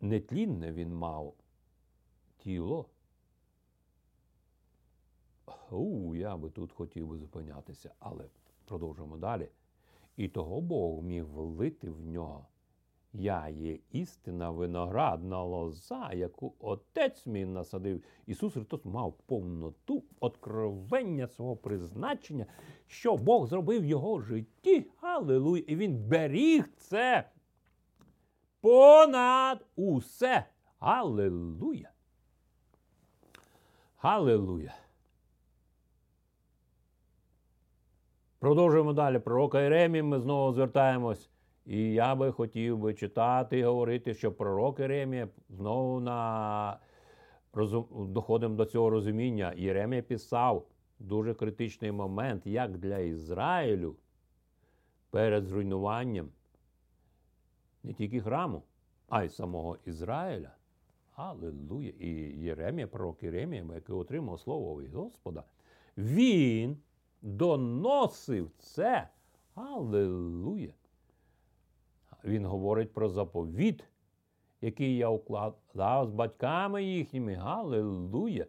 нетлінне 0.00 0.72
він 0.72 0.94
мав 0.94 1.34
тіло. 2.38 2.88
У, 5.70 6.14
я 6.14 6.36
би 6.36 6.50
тут 6.50 6.72
хотів 6.72 7.08
би 7.08 7.18
зупинятися, 7.18 7.94
але 7.98 8.24
продовжуємо 8.64 9.16
далі. 9.16 9.48
І 10.16 10.28
того 10.28 10.60
Бог 10.60 11.02
міг 11.02 11.24
влити 11.24 11.90
в 11.90 12.06
нього 12.06 12.46
я 13.12 13.48
є 13.48 13.78
істина 13.90 14.50
виноградна 14.50 15.42
лоза, 15.42 16.10
яку 16.12 16.54
отець 16.60 17.26
мій 17.26 17.44
насадив. 17.44 18.02
Ісус 18.26 18.52
Христос 18.52 18.84
мав 18.84 19.14
повноту 19.26 20.02
откровення 20.20 21.28
свого 21.28 21.56
призначення, 21.56 22.46
що 22.86 23.16
Бог 23.16 23.46
зробив 23.46 23.82
в 23.82 23.84
його 23.84 24.20
житті. 24.20 24.86
Аллилуйя! 25.00 25.64
І 25.66 25.76
Він 25.76 26.08
беріг 26.08 26.68
це 26.76 27.28
понад 28.60 29.66
усе. 29.76 30.46
Аллилуйя! 30.78 31.90
Аллилуйя! 33.96 34.74
Продовжуємо 38.38 38.92
далі. 38.92 39.18
Пророка 39.18 39.60
Єремії 39.60 40.02
ми 40.02 40.20
знову 40.20 40.52
звертаємось. 40.52 41.30
І 41.66 41.92
я 41.92 42.14
би 42.14 42.32
хотів 42.32 42.78
би 42.78 42.94
читати 42.94 43.58
і 43.58 43.62
говорити, 43.62 44.14
що 44.14 44.32
пророк 44.32 44.80
Єремія 44.80 45.28
знову 45.48 46.00
на 46.00 46.78
розум... 47.52 47.86
доходимо 48.12 48.54
до 48.54 48.64
цього 48.64 48.90
розуміння. 48.90 49.54
Єремія 49.56 50.02
писав 50.02 50.66
дуже 50.98 51.34
критичний 51.34 51.92
момент, 51.92 52.46
як 52.46 52.78
для 52.78 52.98
Ізраїлю 52.98 53.96
перед 55.10 55.46
зруйнуванням 55.46 56.28
не 57.82 57.92
тільки 57.92 58.20
храму, 58.20 58.62
а 59.08 59.24
й 59.24 59.28
самого 59.28 59.78
Ізраїля. 59.84 60.50
Аллилуйя! 61.14 61.92
І 61.98 62.08
Єремія, 62.40 62.86
пророк 62.86 63.22
Єремія, 63.22 63.64
який 63.74 63.96
отримав 63.96 64.40
слово 64.40 64.80
від 64.80 64.94
Господа, 64.94 65.44
він 65.96 66.76
доносив 67.22 68.50
це. 68.58 69.08
Аллилуйя! 69.54 70.72
Він 72.24 72.46
говорить 72.46 72.92
про 72.92 73.08
заповіт, 73.08 73.84
який 74.60 74.96
я 74.96 75.08
укладав 75.08 76.06
з 76.06 76.10
батьками 76.10 76.84
їхніми. 76.84 77.34
Галилуя! 77.34 78.44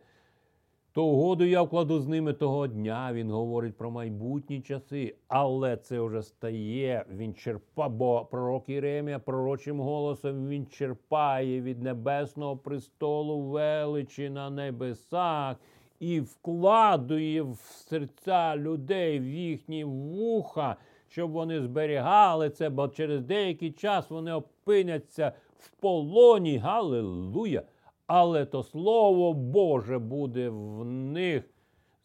То 0.93 1.05
угоду 1.05 1.45
я 1.45 1.61
вкладу 1.61 1.99
з 1.99 2.07
ними 2.07 2.33
того 2.33 2.67
дня. 2.67 3.13
Він 3.13 3.31
говорить 3.31 3.77
про 3.77 3.91
майбутні 3.91 4.61
часи, 4.61 5.15
але 5.27 5.77
це 5.77 6.01
вже 6.01 6.21
стає. 6.21 7.05
Він 7.09 7.33
черпа, 7.33 7.89
бо 7.89 8.25
пророк 8.25 8.69
Єремія 8.69 9.19
пророчим 9.19 9.79
голосом 9.79 10.47
він 10.47 10.65
черпає 10.65 11.61
від 11.61 11.83
небесного 11.83 12.57
престолу 12.57 13.41
величі 13.41 14.29
на 14.29 14.49
небесах 14.49 15.57
і 15.99 16.19
вкладує 16.19 17.41
в 17.41 17.57
серця 17.57 18.57
людей 18.57 19.19
в 19.19 19.27
їхні 19.27 19.83
вуха 19.83 20.75
щоб 21.13 21.31
вони 21.31 21.61
зберігали 21.61 22.49
це, 22.49 22.69
бо 22.69 22.87
через 22.87 23.21
деякий 23.21 23.71
час 23.71 24.09
вони 24.09 24.33
опиняться 24.33 25.33
в 25.59 25.69
полоні. 25.69 26.57
Галилуя! 26.57 27.61
Але 28.07 28.45
то 28.45 28.63
Слово 28.63 29.33
Боже 29.33 29.99
буде 29.99 30.49
в 30.49 30.85
них 30.85 31.43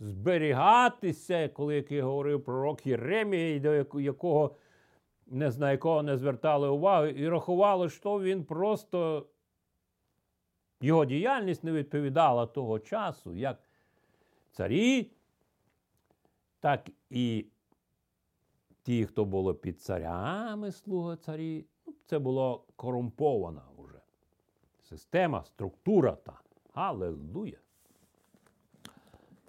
зберігатися, 0.01 1.49
коли 1.49 1.75
який 1.75 2.01
говорив 2.01 2.45
пророк 2.45 2.87
Єремій, 2.87 3.61
до 3.61 4.01
якого 4.01 4.57
не 5.27 5.51
знаю, 5.51 5.73
якого 5.73 6.03
не 6.03 6.17
звертали 6.17 6.69
уваги, 6.69 7.15
і 7.17 7.29
рахували, 7.29 7.89
що 7.89 8.21
він 8.21 8.45
просто 8.45 9.27
його 10.81 11.05
діяльність 11.05 11.65
не 11.65 11.73
відповідала 11.73 12.47
того 12.47 12.79
часу, 12.79 13.35
як 13.35 13.59
царі, 14.53 15.11
так 16.61 16.89
і 17.11 17.47
ті, 18.83 19.07
хто 19.07 19.25
було 19.25 19.55
під 19.55 19.81
царями, 19.81 20.73
слуга 20.73 21.17
царі, 21.17 21.67
ну, 21.87 21.95
це 22.07 22.19
була 22.19 22.61
корумпована 22.77 23.63
вже 23.79 23.99
система, 24.83 25.45
структура 25.45 26.13
та. 26.13 26.41
Аллилуйя. 26.73 27.59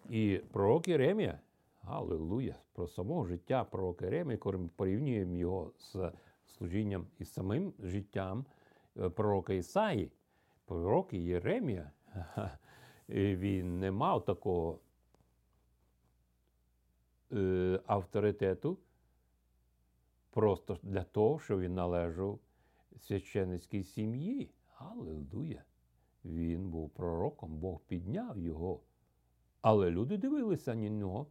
І 0.10 0.42
пророк 0.52 0.88
Єремія, 0.88 1.40
Аллилуйя. 1.82 2.56
Про 2.74 2.88
самого 2.88 3.26
життя 3.26 3.64
пророка 3.64 4.24
ми 4.26 4.38
порівнюємо 4.76 5.36
його 5.36 5.72
з 5.78 6.12
служінням 6.46 7.08
і 7.20 7.26
самим 7.26 7.74
життям 7.80 8.46
е, 8.98 9.10
пророка 9.10 9.54
Ісаї. 9.54 10.12
Пророк 10.66 11.14
Єремія, 11.14 11.92
він 13.10 13.80
не 13.80 13.92
мав 13.92 14.26
такого 14.26 14.80
е, 17.34 17.80
авторитету, 17.86 18.78
просто 20.30 20.80
для 20.84 21.04
того, 21.04 21.40
що 21.40 21.60
він 21.60 21.74
належав 21.74 22.40
священницькій 23.00 23.84
сім'ї. 23.84 24.50
Аллилуйя! 24.78 25.64
Він 26.26 26.70
був 26.70 26.90
пророком, 26.90 27.58
Бог 27.58 27.80
підняв 27.88 28.40
його. 28.40 28.80
Але 29.62 29.90
люди 29.90 30.18
дивилися 30.18 30.76
на 30.76 30.90
нього 30.90 31.28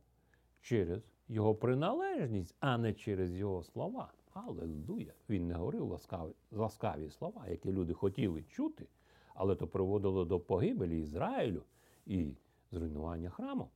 через 0.60 1.02
його 1.28 1.54
приналежність, 1.54 2.56
а 2.60 2.78
не 2.78 2.94
через 2.94 3.36
його 3.36 3.62
слова. 3.62 4.12
Аллилуйя! 4.32 5.12
Він 5.28 5.48
не 5.48 5.54
говорив 5.54 5.84
ласкаві, 5.84 6.32
ласкаві 6.52 7.10
слова, 7.10 7.46
які 7.48 7.72
люди 7.72 7.92
хотіли 7.94 8.42
чути, 8.42 8.86
але 9.34 9.54
то 9.54 9.66
приводило 9.66 10.24
до 10.24 10.40
погибелі 10.40 11.00
Ізраїлю 11.00 11.62
і 12.06 12.36
зруйнування 12.72 13.30
храму. 13.30 13.68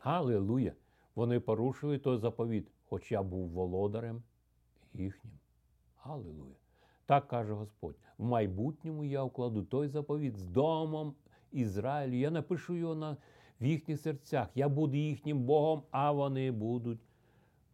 Аллилуйя! 0.00 0.72
Вони 1.14 1.40
порушили 1.40 1.98
той 1.98 2.18
заповіт, 2.18 2.68
хоч 2.92 3.12
я 3.12 3.22
був 3.22 3.48
володарем 3.48 4.22
їхнім. 4.94 5.32
Аллилуйя! 6.02 6.54
Так 7.06 7.28
каже 7.28 7.52
Господь. 7.52 7.96
В 8.18 8.24
майбутньому 8.24 9.04
я 9.04 9.24
вкладу 9.24 9.62
той 9.62 9.88
заповіт 9.88 10.36
з 10.36 10.46
домом 10.46 11.14
Ізраїлю. 11.52 12.14
Я 12.14 12.30
напишу 12.30 12.74
його 12.76 12.94
на, 12.94 13.16
в 13.60 13.64
їхніх 13.64 14.00
серцях. 14.00 14.48
Я 14.54 14.68
буду 14.68 14.96
їхнім 14.96 15.42
Богом, 15.42 15.82
а 15.90 16.12
вони 16.12 16.50
будуть 16.50 17.00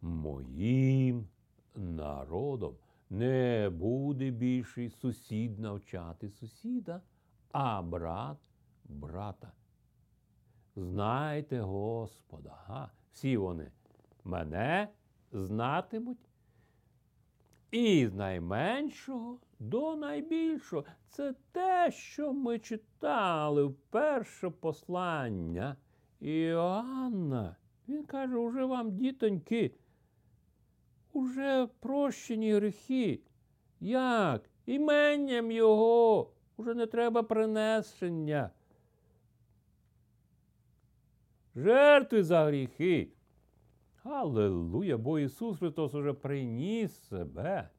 моїм 0.01 1.27
народом. 1.75 2.75
Не 3.09 3.69
буде 3.73 4.31
більше 4.31 4.89
сусід 4.89 5.59
навчати 5.59 6.29
сусіда, 6.29 7.01
а 7.51 7.81
брат 7.81 8.37
брата. 8.85 9.51
Знайте 10.75 11.61
Господа. 11.61 12.57
Ага. 12.67 12.91
Всі 13.11 13.37
вони 13.37 13.71
мене 14.23 14.87
знатимуть. 15.31 16.29
І 17.71 18.07
з 18.07 18.13
найменшого 18.13 19.39
до 19.59 19.95
найбільшого. 19.95 20.83
Це 21.09 21.35
те, 21.51 21.91
що 21.91 22.33
ми 22.33 22.59
читали 22.59 23.63
в 23.63 23.75
перше 23.89 24.49
послання 24.49 25.75
Іоанна. 26.19 27.55
Він 27.87 28.03
каже, 28.03 28.37
уже 28.37 28.65
вам, 28.65 28.97
дітоньки, 28.97 29.75
уже 31.13 31.67
прощені 31.79 32.53
гріхи. 32.53 33.19
Як? 33.79 34.49
Іменням 34.65 35.51
його. 35.51 36.31
Уже 36.57 36.73
не 36.73 36.85
треба 36.85 37.23
принесення. 37.23 38.49
Жертви 41.55 42.23
за 42.23 42.45
гріхи. 42.45 43.11
Аллилуйя, 44.03 44.97
бо 44.97 45.19
Ісус 45.19 45.57
Христос 45.57 45.93
уже 45.93 46.13
приніс 46.13 46.93
себе. 46.93 47.69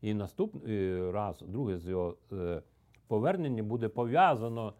І 0.00 0.14
наступний 0.14 1.10
раз, 1.10 1.44
друге 1.48 1.78
з 1.78 1.88
його 1.88 2.16
е, 2.32 2.62
повернення 3.06 3.62
буде 3.62 3.88
пов'язано 3.88 4.74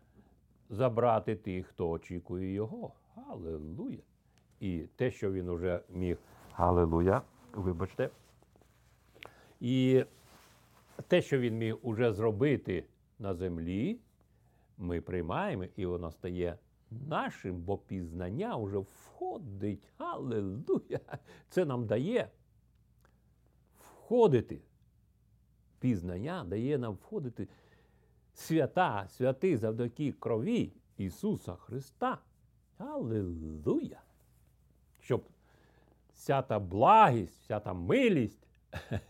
забрати 0.71 1.37
тих, 1.37 1.67
хто 1.67 1.91
очікує 1.91 2.53
Його. 2.53 2.93
Аллилуйя. 3.29 4.03
І 4.61 4.79
те, 4.97 5.11
що 5.11 5.33
він 5.33 5.49
уже 5.49 5.81
міг. 5.89 6.19
Аллилуйя, 6.53 7.23
вибачте. 7.55 8.11
І 9.61 10.05
те, 11.09 11.23
що 11.23 11.39
він 11.39 11.59
міг 11.59 11.77
уже 11.83 12.13
зробити 12.13 12.85
на 13.19 13.35
землі, 13.35 13.99
ми 14.79 15.01
приймаємо, 15.01 15.65
і 15.77 15.87
воно 15.87 16.11
стає 16.11 16.59
нашим, 16.91 17.61
бо 17.61 17.79
пізнання 17.79 18.57
вже 18.57 18.79
входить. 18.79 19.89
Аллилуйя! 19.99 21.01
Це 21.49 21.65
нам 21.65 21.87
дає 21.87 22.29
входити. 23.79 24.61
Пізнання 25.79 26.45
дає 26.45 26.79
нам 26.79 26.95
входити 26.95 27.49
свята, 28.35 29.09
святи 29.09 29.59
завдяки 29.59 30.13
крові 30.13 30.73
Ісуса 30.97 31.55
Христа. 31.55 32.19
Аллилуйя! 32.79 34.01
Щоб 35.01 35.25
вся 36.13 36.43
та 36.43 36.59
благість, 36.59 37.41
вся 37.41 37.61
та 37.61 37.73
милість, 37.73 38.47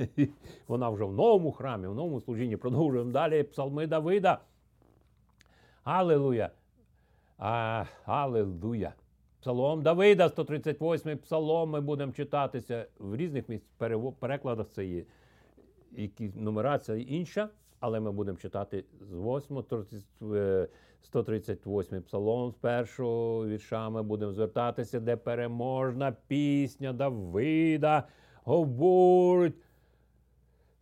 вона 0.68 0.90
вже 0.90 1.04
в 1.04 1.12
новому 1.12 1.52
храмі, 1.52 1.86
в 1.86 1.94
новому 1.94 2.20
служінні. 2.20 2.56
Продовжуємо 2.56 3.10
далі 3.10 3.42
псалми 3.42 3.86
Давида. 3.86 4.40
Аллилуйя! 5.84 6.50
А, 7.42 7.86
Аллилуйя! 8.04 8.94
Псалом 9.40 9.82
Давида, 9.82 10.26
138-й 10.26 11.16
псалом, 11.16 11.70
ми 11.70 11.80
будемо 11.80 12.12
читатися 12.12 12.86
в 12.98 13.16
різних 13.16 13.48
місць 13.48 13.64
перекладах 14.18 14.66
це 14.70 14.84
є 14.84 15.04
які 15.92 16.32
нумерація 16.36 16.98
інша, 16.98 17.48
але 17.80 18.00
ми 18.00 18.12
будемо 18.12 18.38
читати 18.38 18.84
з 19.00 19.14
8, 19.14 19.62
138 21.02 22.02
псалом 22.02 22.50
з 22.50 22.54
першого 22.54 23.46
вірша 23.46 23.90
ми 23.90 24.02
будемо 24.02 24.32
звертатися, 24.32 25.00
де 25.00 25.16
переможна 25.16 26.16
пісня 26.28 26.92
Давида 26.92 28.04
говорить. 28.44 29.54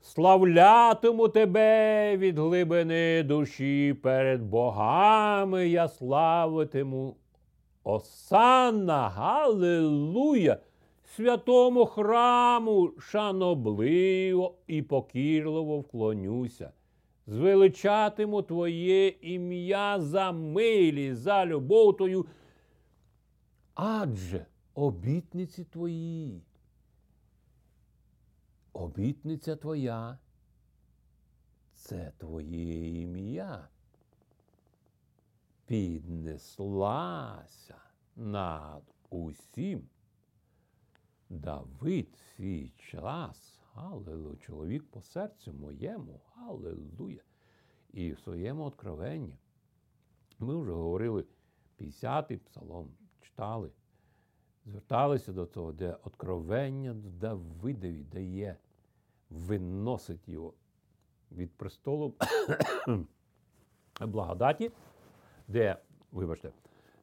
Славлятиму 0.01 1.29
тебе 1.29 2.17
від 2.17 2.39
глибини 2.39 3.23
душі 3.23 3.97
перед 4.03 4.43
богами 4.43 5.69
я 5.69 5.89
славитиму. 5.89 7.17
Осанна, 7.85 9.09
Галилуя! 9.09 10.59
Святому 11.17 11.87
храму 11.87 12.93
шанобливо 12.99 14.55
і 14.67 14.83
покірливо 14.83 15.79
вклонюся. 15.79 16.73
Звеличатиму 17.27 18.43
Твоє 18.43 19.09
ім'я 19.09 20.01
за 20.01 20.33
милість, 20.33 21.21
за 21.21 21.47
любов 21.47 21.97
Твою. 21.97 22.27
Адже 23.75 24.47
обітниці 24.75 25.65
Твої 25.65 26.43
обітниця 28.79 29.57
твоя 29.57 30.19
це 31.75 32.13
твоє 32.19 33.03
ім'я. 33.03 33.69
Піднеслася 35.67 37.77
над 38.17 38.83
усім. 39.11 39.89
Давид 41.31 42.19
свій 42.37 42.73
час, 42.77 43.61
Аллилуйя, 43.75 44.37
чоловік 44.37 44.91
по 44.91 45.03
серцю 45.03 45.53
моєму, 45.53 46.21
Аллилуйя. 46.37 47.23
І 47.93 48.13
в 48.13 48.19
своєму 48.19 48.65
откровенні 48.65 49.37
ми 50.39 50.57
вже 50.57 50.73
говорили 50.73 51.25
50-й 51.81 52.37
псалом, 52.37 52.91
читали, 53.21 53.71
зверталися 54.67 55.33
до 55.33 55.47
того, 55.47 55.73
де 55.73 55.97
откровення 56.05 56.95
Давидові 56.95 58.05
дає 58.05 58.57
виносить 59.31 60.29
його 60.29 60.53
від 61.33 61.53
престолу 61.53 62.15
благодаті, 64.01 64.71
де, 65.49 65.77
вибачте, 66.13 66.51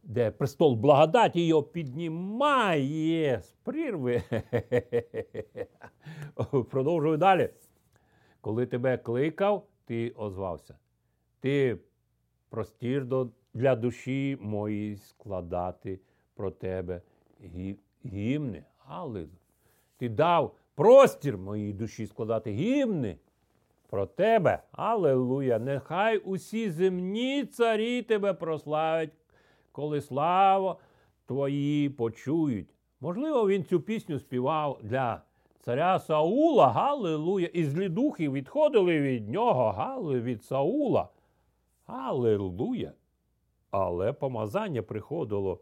де 0.04 0.32
престол 0.32 0.76
благодаті 0.76 1.46
його 1.48 1.64
піднімає 1.64 3.42
з 3.42 3.52
прірви. 3.64 4.24
Продовжую 6.70 7.18
далі. 7.18 7.50
Коли 8.42 8.66
тебе 8.66 8.98
кликав, 8.98 9.68
ти 9.86 10.10
озвався. 10.10 10.78
Ти 11.40 11.80
простір 12.50 13.08
для 13.54 13.76
душі 13.76 14.38
моїй 14.42 14.98
складати 14.98 16.00
про 16.36 16.52
тебе 16.52 17.02
гімни. 18.06 18.64
Але 18.86 19.26
ти 19.98 20.10
дав 20.10 20.56
простір 20.76 21.38
моїй 21.38 21.74
душі 21.74 22.08
складати 22.08 22.52
гімни 22.52 23.18
про 23.90 24.06
тебе. 24.06 24.64
Аллилуйя! 24.72 25.60
Нехай 25.60 26.18
усі 26.18 26.70
земні 26.70 27.46
царі 27.46 28.02
тебе 28.02 28.34
прославять, 28.34 29.14
коли 29.72 30.02
слава 30.02 30.78
твої 31.26 31.90
почують. 31.90 32.70
Можливо, 33.02 33.48
він 33.48 33.64
цю 33.64 33.82
пісню 33.82 34.20
співав 34.20 34.80
для 34.84 35.22
царя 35.62 36.00
Саула, 36.00 36.68
Галилуя, 36.68 37.48
і 37.48 37.64
злі 37.64 37.90
духи 37.90 38.30
відходили 38.30 39.00
від 39.00 39.30
нього, 39.30 39.72
Гали 39.72 40.22
від 40.22 40.44
Саула. 40.44 41.10
Аллилуйя! 41.86 42.92
Але 43.72 44.14
помазання 44.14 44.82
приходило 44.82 45.60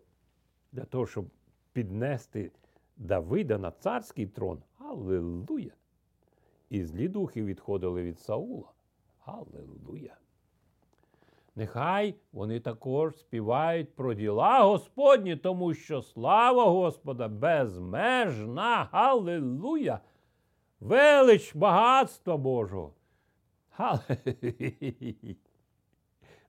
для 0.72 0.84
того, 0.84 1.07
щоб 1.07 1.26
піднести 1.74 2.51
Давида 2.97 3.57
на 3.57 3.72
царський 3.72 4.28
трон. 4.28 4.59
Аллилуйя! 4.93 5.71
І 6.69 6.83
злі 6.83 7.07
духи 7.07 7.43
відходили 7.43 8.03
від 8.03 8.19
Саула. 8.19 8.71
Аллилуйя! 9.25 10.17
Нехай 11.55 12.15
вони 12.31 12.59
також 12.59 13.17
співають 13.17 13.95
про 13.95 14.13
діла 14.13 14.63
Господні, 14.63 15.35
тому 15.35 15.73
що 15.73 16.01
слава 16.01 16.65
Господа 16.65 17.27
безмежна. 17.27 18.89
Аллилуйя! 18.91 19.99
Велич 20.79 21.55
багатства 21.55 22.37
Божого. 22.37 22.93
Галилуя! 23.71 25.35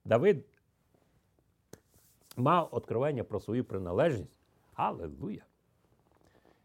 Давид 0.05 0.45
мав 2.37 2.69
откровення 2.71 3.25
про 3.25 3.41
свою 3.41 3.65
приналежність. 3.65 4.37
Аллилуйя! 4.75 5.45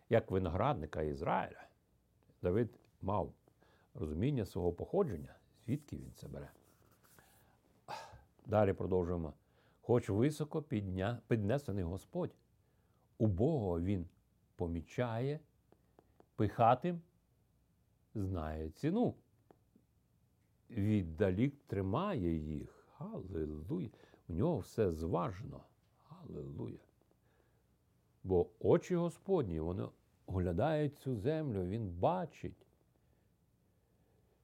Як 0.10 0.32
виноградника 0.32 1.02
Ізраїля. 1.02 1.69
Давид 2.42 2.80
мав 3.02 3.34
розуміння 3.94 4.46
свого 4.46 4.74
походження, 4.74 5.36
звідки 5.66 5.98
він 5.98 6.12
це 6.16 6.28
бере. 6.28 6.52
Далі 8.46 8.74
продовжуємо. 8.74 9.34
Хоч 9.82 10.10
високо 10.10 10.62
підня... 10.62 11.22
піднесений 11.28 11.84
Господь, 11.84 12.36
убого 13.18 13.82
він 13.82 14.06
помічає, 14.56 15.40
пихатим 16.36 17.02
знає 18.16 18.70
ціну. 18.70 19.16
Віддалік 20.70 21.56
тримає 21.68 22.36
їх. 22.38 22.88
Аллилуйя. 22.98 23.90
У 24.28 24.34
нього 24.34 24.58
все 24.58 24.92
зважено. 24.92 25.64
Аллилуйя. 26.10 26.80
Бо 28.24 28.50
очі 28.60 28.96
Господні, 28.96 29.60
вони 29.60 29.88
оглядають 30.30 30.98
цю 31.00 31.16
землю, 31.16 31.66
Він 31.66 31.90
бачить 31.90 32.68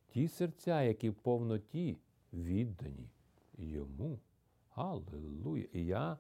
ті 0.07 0.27
серця, 0.27 0.81
які 0.81 1.09
в 1.09 1.15
повноті 1.15 1.97
віддані 2.33 3.09
йому. 3.57 4.19
Аллилуйя. 4.75 5.67
І 5.73 5.85
я, 5.85 6.17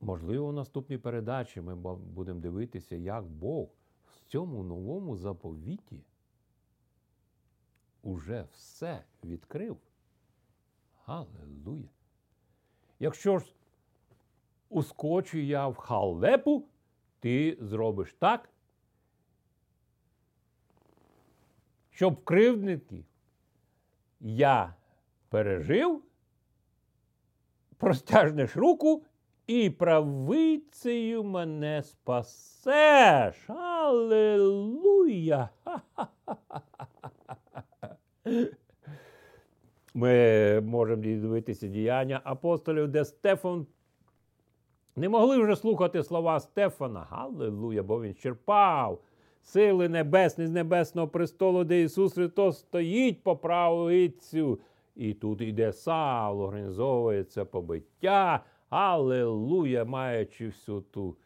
можливо, 0.00 0.46
в 0.46 0.52
наступній 0.52 0.98
передачі 0.98 1.60
ми 1.60 1.74
будемо 1.96 2.40
дивитися, 2.40 2.96
як 2.96 3.24
Бог 3.24 3.68
в 4.04 4.20
цьому 4.26 4.62
новому 4.62 5.16
заповіті 5.16 6.04
уже 8.02 8.46
все 8.52 9.04
відкрив. 9.24 9.76
Аллилуйя. 11.04 11.88
Якщо 12.98 13.38
ж 13.38 13.52
ускочу 14.68 15.38
я 15.38 15.68
в 15.68 15.76
халепу, 15.76 16.64
ти 17.20 17.58
зробиш 17.60 18.14
так, 18.18 18.48
щоб 21.90 22.24
кривдники 22.24 23.04
я 24.20 24.74
пережив, 25.28 26.02
простяжнеш 27.76 28.56
руку 28.56 29.04
і 29.46 29.70
правицею 29.70 31.24
мене 31.24 31.82
спасеш. 31.82 33.50
Аллилуйя! 33.50 35.48
Ми 39.94 40.60
можемо 40.60 41.02
дивитися 41.02 41.66
діяння 41.66 42.20
апостолів, 42.24 42.88
де 42.88 43.04
Стефан 43.04 43.66
не 44.96 45.08
могли 45.08 45.38
вже 45.38 45.56
слухати 45.56 46.02
слова 46.02 46.40
Стефана. 46.40 47.06
Галилуя, 47.10 47.82
бо 47.82 48.02
він 48.02 48.14
черпав 48.14 49.00
сили 49.42 49.88
небесні 49.88 50.46
з 50.46 50.50
небесного 50.50 51.08
престолу, 51.08 51.64
де 51.64 51.82
Ісус 51.82 52.12
Христос 52.12 52.58
стоїть 52.58 53.22
по 53.22 53.36
правицю. 53.36 54.60
І 54.96 55.14
тут 55.14 55.40
йде 55.40 55.72
Савл, 55.72 56.42
організовується 56.42 57.44
побиття. 57.44 58.44
Аллилуйя, 58.68 59.84
маючи 59.84 60.46
всю 60.46 60.80
ту 60.80 61.16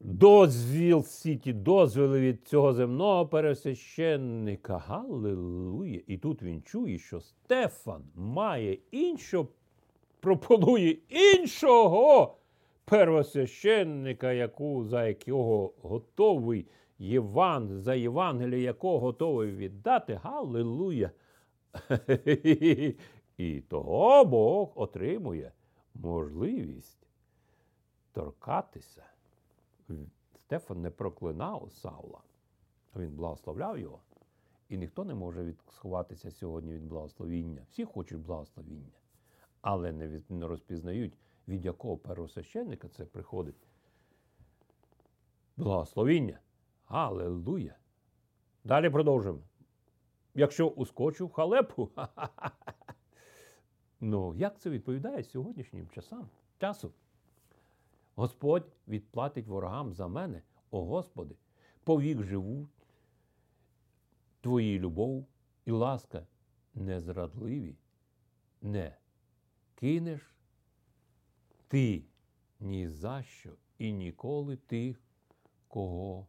дозвіл 0.00 1.02
сіті, 1.02 1.52
дозвіли 1.52 2.20
від 2.20 2.48
цього 2.48 2.72
земного 2.72 3.26
пересвященника. 3.26 4.78
Галилуя. 4.78 6.00
І 6.06 6.18
тут 6.18 6.42
він 6.42 6.62
чує, 6.62 6.98
що 6.98 7.20
Стефан 7.20 8.02
має 8.14 8.78
іншого, 8.90 9.48
пропонує 10.36 10.90
іншого 11.08 12.36
первосвященника, 12.84 14.32
яку, 14.32 14.84
за 14.84 15.06
якого 15.06 15.72
готовий 15.82 16.66
Єван, 16.98 17.80
за 17.80 17.94
Євангеліє 17.94 18.62
якого 18.62 18.98
готовий 18.98 19.52
віддати. 19.52 20.14
Галилуя. 20.14 21.10
І 23.36 23.60
того 23.68 24.24
Бог 24.24 24.72
отримує 24.74 25.52
можливість 25.94 27.06
торкатися. 28.12 29.04
Стефан 30.34 30.82
не 30.82 30.90
проклинав 30.90 31.68
Саула, 31.72 32.20
він 32.96 33.10
благословляв 33.10 33.78
його. 33.78 33.98
І 34.68 34.76
ніхто 34.76 35.04
не 35.04 35.14
може 35.14 35.54
сховатися 35.70 36.30
сьогодні 36.30 36.72
від 36.72 36.88
благословіння. 36.88 37.62
Всі 37.70 37.84
хочуть 37.84 38.18
благословіння, 38.18 38.97
але 39.60 39.92
не, 39.92 40.08
від, 40.08 40.30
не 40.30 40.46
розпізнають, 40.46 41.18
від 41.48 41.64
якого 41.64 41.96
первосвященника 41.96 42.88
це 42.88 43.04
приходить. 43.04 43.66
Благословіння. 45.56 46.38
Аллилуйя. 46.86 47.76
Далі 48.64 48.90
продовжуємо. 48.90 49.40
Якщо 50.34 50.68
ускочу 50.68 51.26
в 51.26 51.32
халепу, 51.32 51.90
ну 54.00 54.34
як 54.34 54.60
це 54.60 54.70
відповідає 54.70 55.24
сьогоднішнім 55.24 55.88
часам, 55.88 56.28
часу? 56.58 56.92
Господь 58.14 58.72
відплатить 58.88 59.46
ворогам 59.46 59.92
за 59.92 60.08
мене, 60.08 60.42
о 60.70 60.84
Господи, 60.84 61.36
повік 61.84 62.22
живу, 62.22 62.68
Твої 64.40 64.78
любов 64.78 65.26
і 65.64 65.70
ласка 65.70 66.26
незрадливі, 66.74 67.76
не 68.62 68.96
кинеш 69.78 70.34
ти 71.68 72.04
ні 72.60 72.88
за 72.88 73.22
що 73.22 73.50
і 73.78 73.92
ніколи 73.92 74.56
тих, 74.56 75.00
кого 75.68 76.26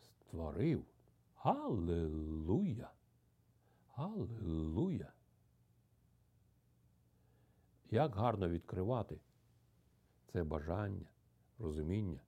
створив. 0.00 0.84
Галилуя! 1.36 2.92
Галилуя! 3.88 5.12
Як 7.90 8.14
гарно 8.14 8.48
відкривати 8.48 9.20
це 10.32 10.44
бажання, 10.44 11.08
розуміння. 11.58 12.20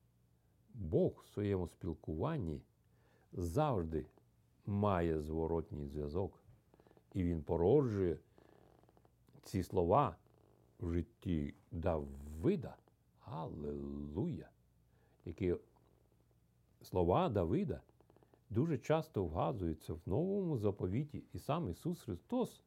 Бог 0.74 1.22
в 1.24 1.28
своєму 1.28 1.68
спілкуванні 1.68 2.62
завжди 3.32 4.06
має 4.66 5.20
зворотній 5.20 5.86
зв'язок. 5.86 6.42
І 7.14 7.24
він 7.24 7.42
породжує 7.42 8.18
ці 9.43 9.62
слова 9.62 10.16
в 10.80 10.93
житті 10.93 11.55
Давида. 11.72 12.76
Аллилуйя! 13.24 14.49
Які 15.24 15.57
слова 16.82 17.28
Давида 17.28 17.80
дуже 18.51 18.78
часто 18.78 19.24
вгадуються 19.24 19.93
в 19.95 20.01
новому 20.07 20.59
заповіті. 20.59 21.22
І 21.32 21.38
сам 21.38 21.70
Ісус 21.70 22.03
Христос 22.03 22.62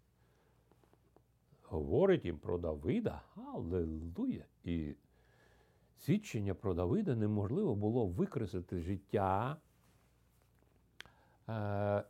говорить 1.63 2.25
їм 2.25 2.37
про 2.37 2.57
Давида. 2.57 3.21
Аллилуйя! 3.35 4.45
І 4.63 4.95
свідчення 5.97 6.53
про 6.53 6.73
Давида 6.73 7.15
неможливо 7.15 7.75
було 7.75 8.07
викреслити 8.07 8.79
життя 8.79 9.57
е, 11.49 12.03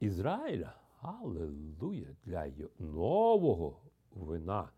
Ізраїля. 0.00 0.83
Аллилуйя! 1.04 2.16
Для 2.24 2.52
нового 2.78 3.80
вина 4.10 4.68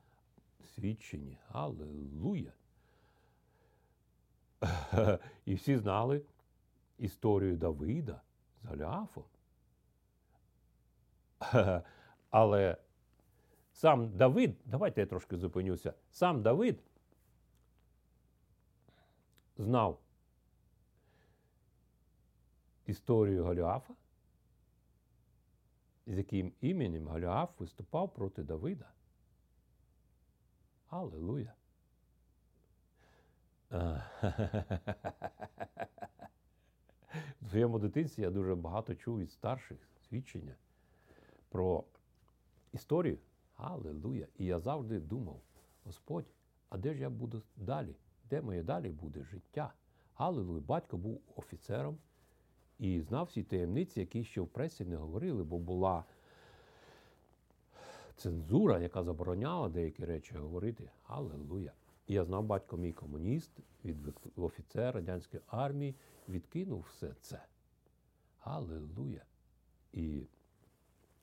свідчення. 0.60 1.38
Аллилуйя! 1.48 2.52
І 5.44 5.54
всі 5.54 5.76
знали 5.76 6.22
історію 6.98 7.56
Давида 7.56 8.20
з 8.62 8.64
Галіафом. 8.64 9.24
Але 12.30 12.76
сам 13.72 14.16
Давид, 14.16 14.56
давайте 14.64 15.00
я 15.00 15.06
трошки 15.06 15.36
зупинюся, 15.36 15.94
сам 16.10 16.42
Давид 16.42 16.78
знав 19.56 20.00
історію 22.86 23.44
Галіафа, 23.44 23.94
з 26.06 26.18
яким 26.18 26.52
іменем 26.60 27.08
Галіаф 27.08 27.60
виступав 27.60 28.14
проти 28.14 28.42
Давида. 28.42 28.92
Аллилуйя. 30.88 31.54
В 37.40 37.48
своєму 37.50 37.78
дитинстві 37.78 38.22
я 38.22 38.30
дуже 38.30 38.54
багато 38.54 38.94
чув 38.94 39.18
від 39.18 39.32
старших 39.32 39.78
свідчення 40.08 40.54
про 41.48 41.84
історію. 42.72 43.18
Аллилуйя. 43.54 44.26
І 44.38 44.44
я 44.44 44.60
завжди 44.60 45.00
думав, 45.00 45.40
Господь, 45.84 46.26
а 46.68 46.78
де 46.78 46.94
ж 46.94 47.00
я 47.00 47.10
буду 47.10 47.42
далі? 47.56 47.96
Де 48.24 48.42
моє 48.42 48.62
далі 48.62 48.90
буде 48.90 49.24
життя? 49.24 49.72
Аллилуйя. 50.14 50.60
Батько 50.66 50.96
був 50.96 51.20
офіцером 51.36 51.98
і 52.78 53.00
знав 53.00 53.26
всі 53.26 53.42
таємниці, 53.42 54.00
які 54.00 54.24
ще 54.24 54.40
в 54.40 54.48
пресі 54.48 54.84
не 54.84 54.96
говорили, 54.96 55.44
бо 55.44 55.58
була 55.58 56.04
цензура, 58.16 58.80
яка 58.80 59.04
забороняла 59.04 59.68
деякі 59.68 60.04
речі 60.04 60.34
говорити. 60.34 60.90
Аллилуйя. 61.06 61.72
І 62.06 62.14
я 62.14 62.24
знав, 62.24 62.44
батько 62.44 62.76
мій 62.76 62.92
комуніст, 62.92 63.50
від 63.84 63.96
офіцер 64.36 64.94
радянської 64.94 65.42
армії, 65.46 65.94
відкинув 66.28 66.86
все 66.90 67.14
це. 67.20 67.42
Аллилуйя. 68.40 69.24
І 69.92 70.22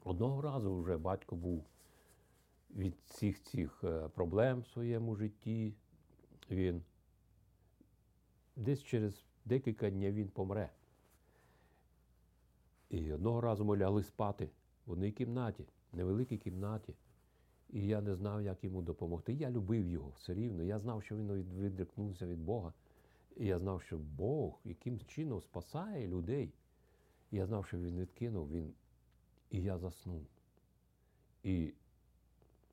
одного 0.04 0.42
разу 0.42 0.76
вже 0.76 0.98
батько 0.98 1.36
був 1.36 1.66
від 2.76 2.96
всіх 3.06 3.44
цих 3.44 3.84
е, 3.84 4.08
проблем 4.08 4.62
в 4.62 4.68
своєму 4.68 5.16
житті. 5.16 5.74
Він 6.52 6.84
десь 8.56 8.84
через 8.84 9.26
декілька 9.46 9.90
днів 9.90 10.14
він 10.14 10.28
помре. 10.28 10.70
І 12.94 13.14
одного 13.14 13.42
разу 13.42 13.66
ми 13.66 13.78
лягли 13.78 14.04
спати 14.04 14.50
в 14.86 14.92
одній 14.92 15.12
кімнаті, 15.12 15.66
невеликій 15.94 16.38
кімнаті. 16.38 16.96
І 17.70 17.88
я 17.88 18.02
не 18.02 18.16
знав, 18.16 18.42
як 18.42 18.64
йому 18.64 18.82
допомогти. 18.82 19.34
Я 19.34 19.52
любив 19.52 19.88
його 19.88 20.10
все 20.10 20.34
рівно. 20.34 20.64
Я 20.64 20.80
знав, 20.80 21.04
що 21.04 21.16
він 21.16 21.34
відрикнувся 21.34 22.28
від 22.28 22.40
Бога. 22.40 22.74
І 23.38 23.46
я 23.46 23.60
знав, 23.60 23.82
що 23.82 23.98
Бог 23.98 24.60
якимсь 24.66 25.06
чином 25.06 25.42
спасає 25.42 26.08
людей. 26.08 26.54
І 27.32 27.38
я 27.38 27.46
знав, 27.46 27.66
що 27.66 27.78
він 27.78 28.00
відкинув, 28.00 28.52
він... 28.52 28.74
і 29.52 29.62
я 29.62 29.78
заснув. 29.78 30.26
І 31.44 31.74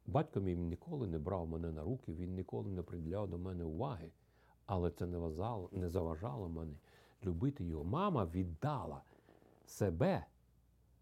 батько 0.07 0.41
мій 0.41 0.57
ніколи 0.57 1.07
не 1.07 1.19
брав 1.19 1.49
мене 1.49 1.73
на 1.73 1.83
руки, 1.83 2.15
він 2.15 2.35
ніколи 2.35 2.71
не 2.71 2.83
приділяв 2.83 3.31
до 3.31 3.39
мене 3.39 3.65
уваги, 3.65 4.11
але 4.67 4.91
це 4.91 5.07
не 5.73 5.91
заважало 5.91 6.49
мене 6.49 6.75
любити 7.25 7.65
його. 7.65 7.85
Мама 7.85 8.25
віддала 8.25 9.03
себе 9.71 10.25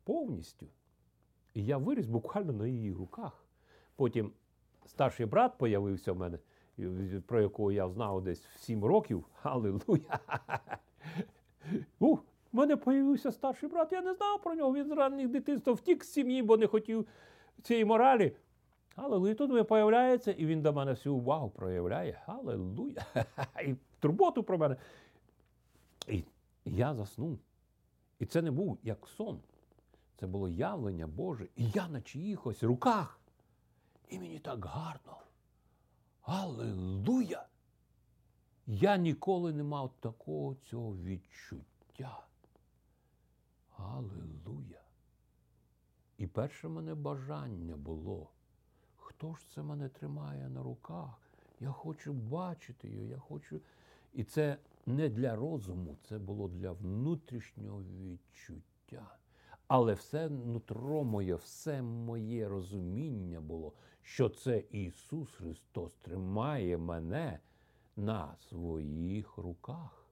повністю. 0.05 0.67
І 1.55 1.65
я 1.65 1.79
виріс 1.79 2.07
буквально 2.07 2.53
на 2.53 2.67
її 2.67 2.93
руках. 2.93 3.45
Потім 3.97 4.33
старший 4.87 5.27
брат 5.27 5.59
появився 5.59 6.13
в 6.13 6.17
мене, 6.17 6.39
про 7.27 7.41
якого 7.41 7.73
я 7.73 7.89
знав 7.89 8.23
десь 8.23 8.47
в 8.47 8.59
7 8.59 8.85
років. 8.85 9.25
Аллилуйя! 9.43 10.21
У, 11.99 12.19
мене 12.53 12.77
появився 12.77 13.33
старший 13.33 13.69
брат. 13.69 13.93
Я 13.93 14.03
не 14.03 14.15
знав 14.15 14.43
про 14.43 14.55
нього. 14.55 14.75
Він 14.75 14.89
з 14.89 14.91
ранніх 14.91 15.29
дитинства 15.29 15.73
втік 15.73 16.05
з 16.05 16.13
сім'ї, 16.13 16.43
бо 16.43 16.57
не 16.57 16.67
хотів 16.67 17.07
цієї 17.63 17.85
моралі. 17.85 18.37
Аллилуйя. 18.97 19.35
Тут 19.35 19.51
він 19.51 19.65
появляється, 19.65 20.33
і 20.33 20.47
він 20.47 20.63
до 20.63 20.73
мене 20.73 20.91
всю 20.91 21.15
увагу 21.15 21.51
проявляє. 21.51 22.23
Аллилуйя! 22.27 23.05
І 23.67 23.75
турботу 24.01 24.43
про 24.43 24.59
мене. 24.59 24.77
І 26.09 26.25
я 26.65 26.95
заснув. 26.95 27.39
І 28.19 28.27
це 28.27 28.43
не 28.43 28.51
був 28.51 28.79
як 28.83 29.07
сон. 29.07 29.41
Це 30.17 30.27
було 30.27 30.49
явлення 30.49 31.07
Боже. 31.07 31.49
І 31.57 31.71
я 31.71 31.89
на 31.89 32.01
чиїхось 32.01 32.63
руках. 32.63 33.21
І 34.09 34.19
мені 34.19 34.39
так 34.39 34.65
гарно. 34.65 35.17
Аллилуйя! 36.23 37.47
Я 38.67 38.97
ніколи 38.97 39.53
не 39.53 39.63
мав 39.63 39.93
такого 40.01 40.55
цього 40.55 40.97
відчуття. 40.97 42.27
Аллилуйя! 43.77 44.83
І 46.19 46.27
перше 46.27 46.69
мене 46.69 46.95
бажання 46.95 47.77
було. 47.77 48.31
Хто 48.97 49.35
ж 49.35 49.49
це 49.55 49.63
мене 49.63 49.89
тримає 49.89 50.49
на 50.49 50.63
руках? 50.63 51.21
Я 51.61 51.73
хочу 51.73 52.13
бачити 52.13 52.89
його, 52.89 53.07
я 53.07 53.19
хочу. 53.19 53.61
І 54.13 54.25
це 54.25 54.57
не 54.89 55.09
для 55.09 55.37
розуму, 55.37 55.97
це 56.09 56.19
було 56.19 56.49
для 56.49 56.73
внутрішнього 56.73 57.83
відчуття. 57.83 59.17
Але 59.67 59.95
все 59.95 60.29
нутро 60.29 61.05
моє, 61.05 61.35
все 61.35 61.83
моє 61.83 62.49
розуміння 62.49 63.41
було, 63.41 63.73
що 64.03 64.29
це 64.29 64.65
Ісус 64.71 65.35
Христос 65.35 65.95
тримає 65.95 66.79
мене 66.79 67.41
на 67.97 68.37
своїх 68.37 69.39
руках. 69.39 70.05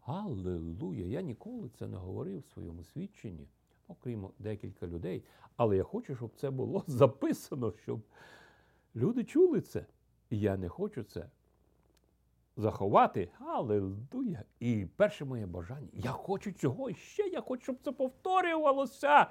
Аллилуйя! 0.00 1.06
Я 1.06 1.22
ніколи 1.22 1.68
це 1.78 1.86
не 1.86 1.96
говорив 1.96 2.38
в 2.38 2.52
своєму 2.52 2.84
свідченні, 2.84 3.48
окрім 3.88 4.28
декілька 4.38 4.86
людей. 4.86 5.24
Але 5.56 5.76
я 5.76 5.82
хочу, 5.82 6.16
щоб 6.16 6.30
це 6.36 6.50
було 6.50 6.84
записано, 6.86 7.72
щоб 7.82 8.00
люди 8.96 9.24
чули 9.24 9.60
це. 9.60 9.86
І 10.30 10.40
я 10.40 10.56
не 10.56 10.68
хочу 10.68 11.02
це 11.02 11.30
заховати. 12.56 13.30
Аллилуйя! 13.38 14.44
І 14.60 14.86
перше 14.96 15.24
моє 15.24 15.46
бажання. 15.46 15.88
Я 15.92 16.10
хочу 16.10 16.52
цього 16.52 16.92
ще, 16.92 17.22
я 17.22 17.40
хочу, 17.40 17.62
щоб 17.62 17.76
це 17.84 17.92
повторювалося. 17.92 19.26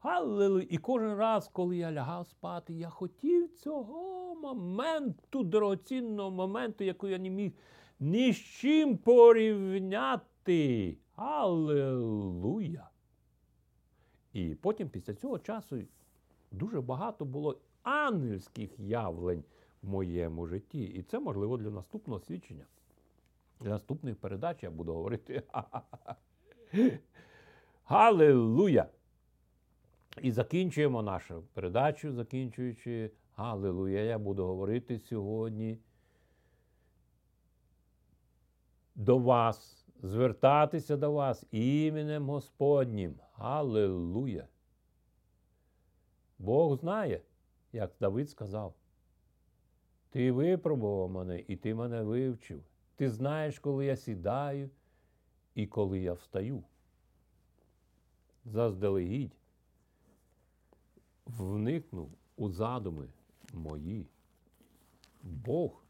Аллилуйя! 0.00 0.66
І 0.70 0.78
кожен 0.78 1.14
раз, 1.14 1.50
коли 1.52 1.76
я 1.76 1.92
лягав 1.92 2.26
спати, 2.26 2.74
я 2.74 2.88
хотів 2.88 3.54
цього 3.54 4.34
моменту, 4.34 5.44
дорогоцінного 5.44 6.30
моменту, 6.30 6.84
який 6.84 7.10
я 7.10 7.18
не 7.18 7.30
міг 7.30 7.52
ні 8.00 8.32
з 8.32 8.36
чим 8.36 8.96
порівняти. 8.96 10.96
Аллилуйя! 11.16 12.90
І 14.32 14.54
потім 14.54 14.88
після 14.88 15.14
цього 15.14 15.38
часу 15.38 15.76
дуже 16.50 16.80
багато 16.80 17.24
було 17.24 17.58
ангельських 17.82 18.78
явлень 18.78 19.44
в 19.82 19.88
моєму 19.88 20.46
житті. 20.46 20.84
І 20.84 21.02
це 21.02 21.20
можливо 21.20 21.56
для 21.56 21.70
наступного 21.70 22.20
свідчення. 22.20 22.64
Для 23.60 23.70
наступних 23.70 24.16
передач 24.16 24.62
я 24.62 24.70
буду 24.70 24.94
говорити. 24.94 25.42
Галилуя! 27.84 28.86
І 30.22 30.30
закінчуємо 30.30 31.02
нашу 31.02 31.42
передачу, 31.52 32.12
закінчуючи 32.12 33.10
Галилуя, 33.36 34.00
я 34.00 34.18
буду 34.18 34.46
говорити 34.46 34.98
сьогодні 34.98 35.78
до 38.94 39.18
вас, 39.18 39.86
звертатися 40.02 40.96
до 40.96 41.12
вас 41.12 41.44
іменем 41.50 42.28
Господнім. 42.28 43.14
Галилуя! 43.34 44.46
Бог 46.38 46.76
знає, 46.76 47.22
як 47.72 47.92
Давид 48.00 48.30
сказав. 48.30 48.74
Ти 50.10 50.32
випробував 50.32 51.10
мене, 51.10 51.44
і 51.48 51.56
ти 51.56 51.74
мене 51.74 52.02
вивчив. 52.02 52.62
Ти 52.96 53.10
знаєш, 53.10 53.58
коли 53.58 53.86
я 53.86 53.96
сідаю 53.96 54.70
і 55.54 55.66
коли 55.66 56.00
я 56.00 56.12
встаю. 56.12 56.64
Заздалегідь 58.44 59.36
вникнув 61.26 62.10
у 62.36 62.50
задуми 62.50 63.08
мої. 63.52 64.06
Бог 65.22 65.84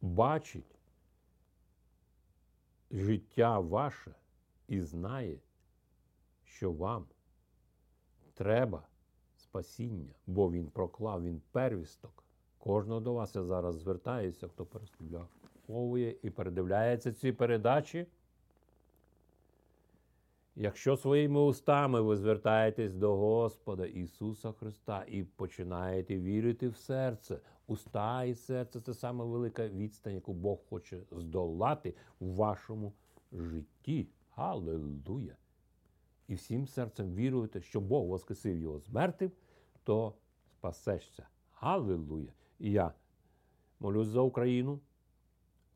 бачить 0.00 0.78
життя 2.90 3.58
ваше 3.58 4.14
і 4.68 4.80
знає, 4.80 5.38
що 6.44 6.72
вам 6.72 7.06
треба 8.34 8.88
спасіння, 9.36 10.14
бо 10.26 10.50
Він 10.50 10.70
проклав, 10.70 11.24
він 11.24 11.42
первісток. 11.52 12.27
Кожного 12.58 13.00
до 13.00 13.12
вас 13.12 13.34
я 13.34 13.42
зараз 13.42 13.76
звертаюся, 13.76 14.48
хто 14.48 14.64
переслуховує 14.64 16.16
і 16.22 16.30
передивляється 16.30 17.12
ці 17.12 17.32
передачі. 17.32 18.06
Якщо 20.60 20.96
своїми 20.96 21.40
устами 21.40 22.00
ви 22.00 22.16
звертаєтесь 22.16 22.94
до 22.94 23.16
Господа 23.16 23.86
Ісуса 23.86 24.52
Христа 24.52 25.04
і 25.08 25.22
починаєте 25.22 26.18
вірити 26.18 26.68
в 26.68 26.76
серце, 26.76 27.40
уста 27.66 28.24
і 28.24 28.34
серце 28.34 28.80
це 28.80 28.94
саме 28.94 29.24
велика 29.24 29.68
відстань, 29.68 30.14
яку 30.14 30.32
Бог 30.32 30.58
хоче 30.68 30.98
здолати 31.10 31.94
в 32.20 32.34
вашому 32.34 32.92
житті. 33.32 34.08
Аллилуйя! 34.34 35.36
І 36.28 36.34
всім 36.34 36.66
серцем 36.66 37.14
віруєте, 37.14 37.60
що 37.60 37.80
Бог 37.80 38.06
воскресив 38.06 38.58
його 38.58 38.78
з 38.78 38.88
мертвих, 38.88 39.32
то 39.84 40.14
спасешся. 40.50 41.26
Аллилуйя! 41.60 42.32
І 42.58 42.70
я 42.70 42.92
молюсь 43.80 44.08
за 44.08 44.20
Україну, 44.20 44.80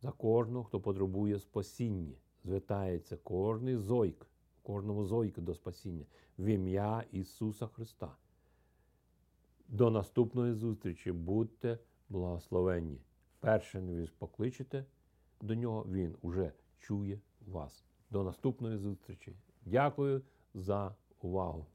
за 0.01 0.13
кожного, 0.13 0.65
хто 0.65 0.81
потребує 0.81 1.39
спасіння. 1.39 2.17
Звертається 2.45 3.17
кожний 3.17 3.77
зойк, 3.77 4.27
кожному 4.63 5.05
зойку 5.05 5.41
до 5.41 5.55
спасіння 5.55 6.07
в 6.39 6.45
ім'я 6.45 7.05
Ісуса 7.13 7.67
Христа. 7.67 8.17
До 9.69 9.91
наступної 9.91 10.55
зустрічі. 10.55 11.13
Будьте 11.13 11.79
благословенні. 12.09 13.01
Першим 13.41 13.87
ви 13.87 14.09
покличете 14.19 14.85
до 15.41 15.55
нього, 15.55 15.87
він 15.91 16.17
уже 16.23 16.53
чує 16.79 17.21
вас. 17.47 17.85
До 18.11 18.25
наступної 18.25 18.79
зустрічі. 18.79 19.37
Дякую 19.65 20.23
за 20.55 20.95
увагу. 21.21 21.67